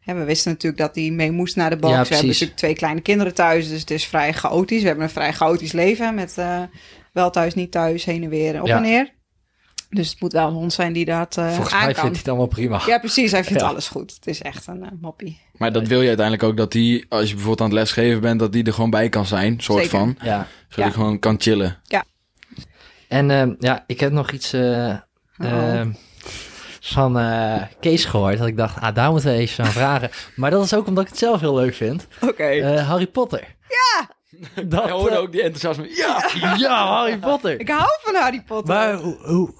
ja, 0.00 0.14
we 0.14 0.24
wisten 0.24 0.50
natuurlijk 0.52 0.82
dat 0.82 0.94
hij 0.94 1.10
mee 1.10 1.30
moest 1.30 1.56
naar 1.56 1.70
de 1.70 1.76
box. 1.76 1.92
Ja, 1.94 2.02
we 2.02 2.08
hebben 2.08 2.26
natuurlijk 2.26 2.56
twee 2.58 2.74
kleine 2.74 3.00
kinderen 3.00 3.34
thuis, 3.34 3.68
dus 3.68 3.80
het 3.80 3.90
is 3.90 4.06
vrij 4.06 4.32
chaotisch. 4.32 4.80
We 4.80 4.86
hebben 4.86 5.04
een 5.04 5.10
vrij 5.10 5.32
chaotisch 5.32 5.72
leven 5.72 6.14
met 6.14 6.36
wel 7.16 7.30
thuis, 7.30 7.54
niet 7.54 7.70
thuis, 7.70 8.04
heen 8.04 8.22
en 8.22 8.28
weer, 8.28 8.60
op 8.60 8.66
Ja. 8.66 8.76
en 8.76 8.82
neer. 8.82 9.14
Dus 9.90 10.10
het 10.10 10.20
moet 10.20 10.32
wel 10.32 10.48
een 10.48 10.54
hond 10.54 10.72
zijn 10.72 10.92
die 10.92 11.04
dat 11.04 11.36
eh 11.36 11.46
Volgens 11.48 11.74
aan 11.74 11.84
mij 11.84 11.92
kan. 11.92 12.02
vindt 12.02 12.02
hij 12.02 12.18
het 12.18 12.28
allemaal 12.28 12.46
prima. 12.46 12.82
Ja, 12.86 12.98
precies. 12.98 13.32
Hij 13.32 13.44
vindt 13.44 13.60
Ja. 13.62 13.68
alles 13.68 13.88
goed. 13.88 14.14
Het 14.14 14.26
is 14.26 14.42
echt 14.42 14.66
een 14.66 14.82
eh, 14.84 14.90
moppie. 15.00 15.40
Maar 15.56 15.72
dat 15.72 15.86
wil 15.86 16.00
je 16.00 16.06
uiteindelijk 16.08 16.46
ook 16.48 16.56
dat 16.56 16.72
die, 16.72 17.06
als 17.08 17.22
je 17.22 17.28
bijvoorbeeld 17.34 17.60
aan 17.60 17.66
het 17.66 17.74
lesgeven 17.74 18.20
bent, 18.20 18.40
dat 18.40 18.52
die 18.52 18.64
er 18.64 18.72
gewoon 18.72 18.90
bij 18.90 19.08
kan 19.08 19.26
zijn, 19.26 19.60
soort 19.60 19.82
Zeker. 19.82 19.98
van. 19.98 20.16
Ja. 20.22 20.46
Zodat 20.68 20.74
je 20.74 20.82
Ja. 20.82 20.90
gewoon 20.90 21.18
kan 21.18 21.36
chillen. 21.40 21.78
En 23.08 23.30
ehm, 23.30 23.54
ja, 23.58 23.84
ik 23.86 24.00
heb 24.00 24.12
nog 24.12 24.30
iets 24.30 24.52
eh, 24.52 24.94
Oh. 25.38 25.46
ehm, 25.46 25.92
van 26.80 27.18
eh, 27.18 27.62
Kees 27.80 28.04
gehoord. 28.04 28.38
Dat 28.38 28.46
ik 28.46 28.56
dacht, 28.56 28.80
ah, 28.80 28.94
daar 28.94 29.10
moeten 29.10 29.30
we 29.30 29.36
even 29.36 29.64
aan 29.64 29.70
vragen. 29.70 30.10
Maar 30.36 30.50
dat 30.50 30.64
is 30.64 30.74
ook 30.74 30.86
omdat 30.86 31.04
ik 31.04 31.10
het 31.10 31.18
zelf 31.18 31.40
heel 31.40 31.54
leuk 31.54 31.74
vind. 31.74 32.06
Oké. 32.20 32.44
Eh, 32.44 32.88
Harry 32.88 33.06
Potter. 33.06 33.56
Ja! 33.68 34.08
Dat, 34.66 34.90
hoorde 34.90 35.14
eh, 35.14 35.20
ook 35.20 35.32
die 35.32 35.42
enthousiasme. 35.42 35.96
Ja! 35.96 36.30
ja, 36.56 36.86
Harry 36.86 37.18
Potter. 37.18 37.60
Ik 37.60 37.68
hou 37.68 37.88
van 38.02 38.14
Harry 38.14 38.42
Potter. 38.46 38.74
Maar 38.74 38.94
hoe... 38.94 39.16
hoe 39.22 39.54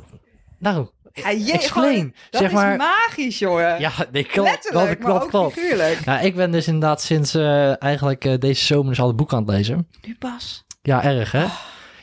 nou, 0.59 0.89
ja, 1.13 1.31
je, 1.31 1.53
explain. 1.53 1.95
gewoon- 1.95 2.15
Dat 2.31 2.41
zeg 2.41 2.51
is 2.51 2.57
maar... 2.57 2.77
magisch, 2.77 3.39
jongen. 3.39 3.81
Ja, 3.81 3.93
nee, 4.13 4.25
klopt. 4.25 4.49
Letterlijk, 4.51 5.01
dat 5.03 5.11
klopt, 5.11 5.29
klopt. 5.31 5.53
figuurlijk. 5.53 6.05
Nou, 6.05 6.25
ik 6.25 6.35
ben 6.35 6.51
dus 6.51 6.67
inderdaad 6.67 7.03
sinds 7.03 7.35
eh, 7.35 7.83
eigenlijk 7.83 8.25
eh, 8.25 8.39
deze 8.39 8.65
zomer 8.65 8.89
dus 8.89 9.01
alle 9.01 9.15
boeken 9.15 9.37
aan 9.37 9.43
het 9.43 9.53
lezen. 9.53 9.89
Nu 10.07 10.17
pas. 10.19 10.65
Ja, 10.83 11.05
erg 11.05 11.33
hè? 11.33 11.47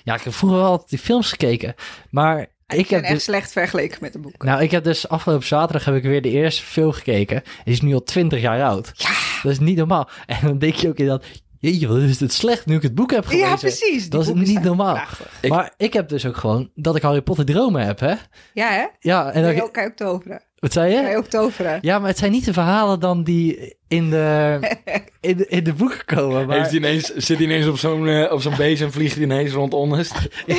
Ja, 0.03 0.13
ik 0.15 0.21
heb 0.21 0.33
vroeger 0.33 0.59
wel 0.59 0.67
altijd 0.69 0.89
die 0.89 0.99
films 0.99 1.29
gekeken. 1.29 1.73
Maar 2.09 2.39
ik, 2.39 2.47
Ik 2.79 2.87
ben 2.87 2.95
heb 2.95 3.03
echt 3.03 3.13
dus... 3.13 3.23
slecht 3.23 3.51
vergeleken 3.51 3.97
met 4.01 4.13
de 4.13 4.19
boek. 4.19 4.43
Nou, 4.43 4.61
ik 4.61 4.71
heb 4.71 4.83
dus 4.83 5.07
afgelopen 5.09 5.47
zaterdag 5.47 5.85
heb 5.85 5.95
ik 5.95 6.03
weer 6.03 6.21
de 6.21 6.29
eerste 6.29 6.63
film 6.63 6.91
gekeken. 6.91 7.43
Die 7.63 7.73
is 7.73 7.81
nu 7.81 7.93
al 7.93 8.03
20 8.03 8.41
jaar 8.41 8.63
oud. 8.63 8.91
Ja. 8.93 9.09
Dat 9.43 9.51
is 9.51 9.59
niet 9.59 9.77
normaal. 9.77 10.09
En 10.25 10.37
dan 10.41 10.57
denk 10.57 10.73
je 10.75 10.87
ook 10.87 10.97
in 10.97 11.05
dat... 11.07 11.25
Jeetje, 11.69 11.87
wat 11.87 11.97
is 11.97 12.19
het 12.19 12.33
slecht 12.33 12.65
nu 12.65 12.75
ik 12.75 12.81
het 12.81 12.95
boek 12.95 13.11
heb 13.11 13.25
gelezen. 13.25 13.47
Ja, 13.49 13.55
precies. 13.55 14.09
Dat 14.09 14.21
is 14.21 14.33
niet 14.33 14.61
normaal. 14.63 14.99
Ik- 15.41 15.49
Maar 15.49 15.73
ik 15.77 15.93
heb 15.93 16.09
dus 16.09 16.25
ook 16.25 16.37
gewoon 16.37 16.71
dat 16.75 16.95
ik 16.95 17.01
Harry 17.01 17.21
Potter 17.21 17.45
dromen 17.45 17.85
heb, 17.85 17.99
hè? 17.99 18.13
Ja, 18.53 18.69
hè? 18.71 18.85
Ja, 18.99 19.31
en 19.31 19.43
dan... 19.43 19.55
je, 19.55 19.63
ook, 19.63 19.73
kan 19.73 19.83
je 19.83 19.89
ook 19.89 19.95
toveren. 19.95 20.41
Wat 20.55 20.71
zei 20.73 20.93
Kan 20.93 21.03
je 21.03 21.09
je? 21.09 21.17
ook 21.17 21.25
toveren. 21.25 21.79
Ja, 21.81 21.99
maar 21.99 22.07
het 22.09 22.17
zijn 22.17 22.31
niet 22.31 22.45
de 22.45 22.53
verhalen 22.53 22.99
dan 22.99 23.23
die 23.23 23.75
in 23.87 24.09
de, 24.09 24.59
in 25.21 25.37
de, 25.37 25.47
in 25.47 25.63
de 25.63 25.73
boeken 25.73 26.05
komen. 26.05 26.47
Maar... 26.47 26.57
Heeft 26.57 26.69
hij 26.69 26.77
ineens, 26.79 27.13
zit 27.15 27.37
hij 27.37 27.45
ineens 27.45 27.67
op 27.67 27.77
zo'n 27.77 28.07
eh, 28.07 28.31
op 28.31 28.41
zo'n 28.41 28.55
beest 28.55 28.81
en 28.81 28.91
vliegt 28.91 29.13
hij 29.15 29.23
ineens 29.23 29.51
rond 29.51 29.73
Onest? 29.73 30.13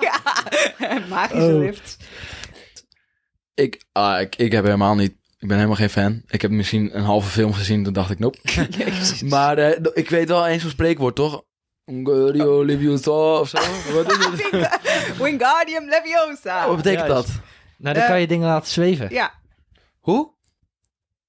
ja. 0.00 0.20
Magische 1.08 1.52
Oh. 1.54 1.58
lift. 1.58 1.96
Ik, 3.54 3.82
ah, 3.92 4.20
ik, 4.20 4.36
ik 4.36 4.52
heb 4.52 4.64
helemaal 4.64 4.94
niet... 4.94 5.14
Ik 5.40 5.48
ben 5.48 5.56
helemaal 5.56 5.76
geen 5.76 5.90
fan. 5.90 6.22
Ik 6.28 6.42
heb 6.42 6.50
misschien 6.50 6.96
een 6.96 7.02
halve 7.02 7.28
film 7.30 7.52
gezien, 7.52 7.84
toen 7.84 7.92
dacht 7.92 8.10
ik, 8.10 8.18
nope. 8.18 8.38
Jezus. 8.78 9.22
Maar 9.22 9.58
eh, 9.58 9.80
ik 9.94 10.10
weet 10.10 10.28
wel 10.28 10.46
eens 10.46 10.62
zo'n 10.62 10.70
spreekwoord, 10.70 11.14
toch? 11.14 11.42
Wingardium 11.84 12.64
Leviosa 12.64 13.10
of 13.40 13.48
zo? 13.48 13.58
Wat 13.94 14.10
is 14.12 14.24
het? 14.24 15.16
Wingardium 15.18 15.88
Leviosa. 15.88 16.66
Wat 16.66 16.76
betekent 16.76 17.06
Juist. 17.08 17.26
dat? 17.26 17.40
Nou, 17.78 17.94
dan 17.94 18.02
Eh. 18.04 18.08
kan 18.10 18.20
je 18.20 18.26
dingen 18.26 18.46
laten 18.48 18.70
zweven. 18.70 19.10
Ja. 19.10 19.32
Hoe? 20.00 20.32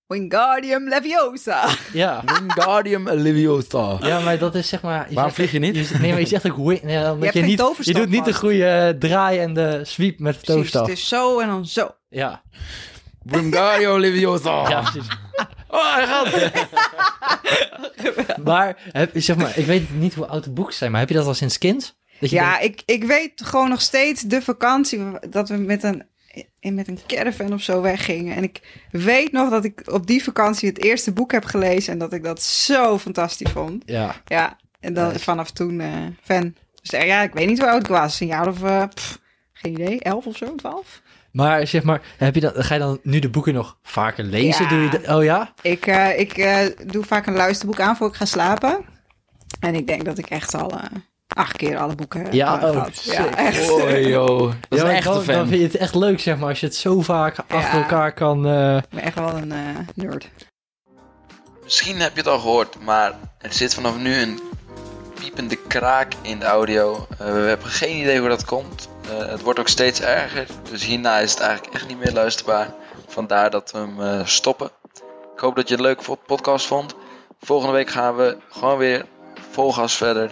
Wingardium 0.08 0.88
Leviosa. 0.90 1.68
Ja. 1.94 2.24
Wingardium 2.40 3.10
Leviosa. 3.10 3.98
Ja, 4.02 4.20
maar 4.20 4.38
dat 4.38 4.56
is 4.56 4.68
zeg 4.70 4.82
maar... 4.82 5.08
Waarom 5.12 5.34
vlieg 5.34 5.52
je 5.52 5.60
niet? 5.60 5.88
je- 5.90 5.98
nee, 5.98 6.12
maar 6.12 6.20
je 6.20 6.26
zegt 6.28 6.52
ook... 6.52 6.68
win- 6.68 6.80
Nee, 6.84 7.12
omdat 7.12 7.34
je, 7.34 7.40
geen 7.40 7.50
niet, 7.50 7.86
je 7.86 7.94
doet 7.94 8.10
niet 8.10 8.26
de 8.26 8.34
goede 8.34 8.66
eh, 8.66 8.90
draai 8.90 9.40
en 9.40 9.54
de 9.54 9.80
sweep 9.86 10.20
met 10.20 10.34
de 10.34 10.40
Precies, 10.40 10.54
toverstaf. 10.54 10.88
het 10.88 10.98
is 10.98 11.08
zo 11.08 11.40
en 11.40 11.48
dan 11.48 11.66
zo. 11.66 11.90
Ja. 12.10 12.42
Wingardium 13.24 14.00
Leviosa. 14.00 14.70
ja, 14.70 14.82
precies. 14.82 15.08
Oh, 15.74 15.96
hij 15.96 16.06
gaat. 16.08 16.52
Maar, 18.44 18.78
heb, 18.92 19.12
zeg 19.14 19.36
maar, 19.36 19.58
ik 19.58 19.66
weet 19.66 19.94
niet 19.94 20.14
hoe 20.14 20.28
oud 20.28 20.44
de 20.44 20.52
boeken 20.52 20.74
zijn, 20.74 20.92
maar 20.92 21.00
heb 21.00 21.10
je 21.10 21.16
dat 21.16 21.26
al 21.26 21.34
sinds 21.34 21.58
kind? 21.58 21.96
Dat 22.20 22.30
je 22.30 22.36
Ja, 22.36 22.60
denkt, 22.60 22.82
ik, 22.86 22.96
ik 22.96 23.04
weet 23.04 23.32
gewoon 23.44 23.70
nog 23.70 23.82
steeds 23.82 24.22
de 24.22 24.42
vakantie 24.42 25.02
dat 25.30 25.50
we 25.50 25.58
met 25.58 25.84
een, 25.84 26.04
in- 26.60 26.74
met 26.74 26.88
een 26.88 27.00
caravan 27.08 27.54
of 27.54 27.62
zo 27.62 27.82
weggingen. 27.82 28.36
En 28.36 28.44
ik 28.44 28.62
weet 28.92 29.32
nog 29.32 29.50
dat 29.50 29.66
ik 29.66 29.82
op 29.86 30.08
die 30.08 30.24
vakantie 30.24 30.70
het 30.70 30.84
eerste 30.84 31.12
boek 31.14 31.32
heb 31.32 31.44
gelezen 31.46 31.94
en 31.94 32.00
dat 32.00 32.14
ik 32.14 32.24
dat 32.24 32.42
zo 32.42 32.98
fantastisch 33.00 33.52
vond. 33.52 33.84
ja. 33.86 34.16
Ja, 34.26 34.58
en 34.80 34.94
dan, 34.94 35.08
Nice. 35.08 35.20
vanaf 35.20 35.52
toen 35.52 35.80
eh, 35.80 35.94
fan. 36.24 36.56
Dus 36.82 36.92
eh, 36.92 37.08
ja, 37.08 37.22
ik 37.22 37.34
weet 37.34 37.48
niet 37.48 37.60
hoe 37.60 37.70
oud 37.70 37.82
ik 37.82 37.88
was. 37.88 38.20
Een 38.20 38.28
jaar 38.28 38.48
of, 38.48 38.64
eh, 38.64 38.84
pff, 38.94 39.20
geen 39.54 39.72
idee, 39.74 40.00
elf 40.00 40.26
of 40.26 40.38
zo, 40.38 40.56
twaalf. 40.56 41.02
Maar 41.32 41.68
zeg 41.68 41.84
maar, 41.84 42.02
heb 42.18 42.36
je 42.36 42.42
dat, 42.42 42.54
ga 42.66 42.74
je 42.74 42.80
dan 42.80 43.00
nu 43.04 43.20
de 43.20 43.30
boeken 43.30 43.54
nog 43.54 43.78
vaker 43.84 44.24
lezen? 44.24 44.64
Ja. 44.64 44.70
Doe 44.70 44.80
je 44.82 44.90
de- 44.90 45.16
oh 45.16 45.24
ja? 45.24 45.54
Ik, 45.62 45.88
eh, 45.88 46.20
ik 46.20 46.38
eh, 46.38 46.58
doe 46.86 47.04
vaak 47.04 47.26
een 47.28 47.34
luisterboek 47.36 47.80
aan 47.80 47.96
voor 47.98 48.08
ik 48.08 48.16
ga 48.16 48.26
slapen. 48.26 48.86
En 49.60 49.76
ik 49.76 49.88
denk 49.88 50.06
dat 50.06 50.18
ik 50.18 50.30
echt 50.30 50.54
al 50.56 50.72
eh, 50.72 50.84
acht 51.28 51.58
keer 51.58 51.78
alle 51.78 51.96
boeken 51.96 52.24
heb 52.24 52.34
Ja, 52.34 52.62
eh, 52.62 52.70
oh. 52.70 52.86
Ja, 53.04 53.36
echt. 53.36 53.72
Oh, 53.72 54.00
joh. 54.08 54.40
Dat 54.40 54.52
is 54.70 54.78
ja, 54.78 54.78
een 54.78 54.84
maar 54.86 54.92
echte 54.96 55.10
dan, 55.10 55.26
dan 55.26 55.48
vind 55.48 55.60
je 55.60 55.66
het 55.68 55.76
echt 55.78 55.96
leuk, 55.96 56.20
zeg 56.20 56.38
maar, 56.38 56.50
als 56.50 56.60
je 56.60 56.66
het 56.66 56.76
zo 56.76 57.02
vaak 57.02 57.36
achter 57.48 57.80
elkaar 57.82 58.14
kan... 58.14 58.46
eh, 58.48 58.78
Ik 58.78 58.84
ben 58.90 59.00
echt 59.04 59.16
wel 59.16 59.38
een 59.38 59.52
eh, 59.52 59.60
nerd. 59.96 60.30
Misschien 61.64 62.00
heb 62.02 62.12
je 62.14 62.18
het 62.20 62.28
al 62.30 62.40
gehoord, 62.40 62.78
maar 62.86 63.14
er 63.38 63.54
zit 63.54 63.74
vanaf 63.74 63.98
nu 63.98 64.16
een 64.22 64.40
piepende 65.14 65.58
kraak 65.68 66.14
in 66.22 66.40
de 66.40 66.46
audio. 66.46 67.08
We 67.18 67.24
hebben 67.24 67.68
geen 67.68 67.98
idee 68.02 68.20
hoe 68.20 68.30
dat 68.30 68.46
komt. 68.46 68.90
Eh, 69.12 69.28
het 69.28 69.42
wordt 69.42 69.60
ook 69.60 69.68
steeds 69.68 70.02
erger. 70.02 70.48
Dus 70.70 70.84
hierna 70.84 71.18
is 71.18 71.32
het 71.32 71.40
eigenlijk 71.40 71.74
echt 71.74 71.88
niet 71.88 72.00
meer 72.00 72.12
luisterbaar. 72.12 72.74
Vandaar 73.08 73.50
dat 73.50 73.72
we 73.72 73.78
hem 73.78 74.02
eh, 74.02 74.26
stoppen. 74.26 74.70
Ik 75.34 75.40
hoop 75.40 75.56
dat 75.56 75.68
je 75.68 75.74
het 75.76 75.84
een 75.84 75.90
leuke 75.90 76.18
podcast 76.26 76.66
vond. 76.66 76.96
Volgende 77.42 77.74
week 77.74 77.90
gaan 77.90 78.16
we 78.16 78.38
gewoon 78.50 78.78
weer 78.78 79.06
vol 79.52 79.74
gas 79.74 79.96
verder. 79.96 80.32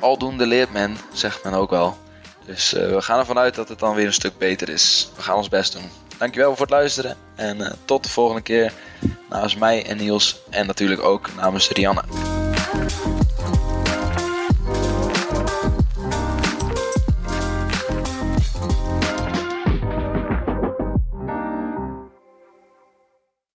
Aldoende 0.00 0.46
leert 0.46 0.72
men, 0.72 0.96
zegt 1.12 1.44
men 1.44 1.52
ook 1.52 1.70
wel. 1.70 1.96
Dus 2.46 2.74
eh, 2.74 2.88
we 2.94 3.02
gaan 3.02 3.18
ervan 3.18 3.38
uit 3.38 3.54
dat 3.54 3.68
het 3.68 3.78
dan 3.78 3.94
weer 3.94 4.06
een 4.06 4.12
stuk 4.12 4.38
beter 4.38 4.68
is. 4.68 5.10
We 5.16 5.22
gaan 5.22 5.36
ons 5.36 5.48
best 5.48 5.72
doen. 5.72 5.90
Dankjewel 6.18 6.50
voor 6.50 6.66
het 6.66 6.70
luisteren. 6.70 7.16
En 7.34 7.78
tot 7.84 8.02
de 8.02 8.10
volgende 8.10 8.42
keer. 8.42 8.72
Namens 9.28 9.56
mij 9.56 9.86
en 9.86 9.96
Niels. 9.96 10.40
En 10.50 10.66
natuurlijk 10.66 11.02
ook 11.02 11.34
namens 11.34 11.68
Rianne. 11.68 12.02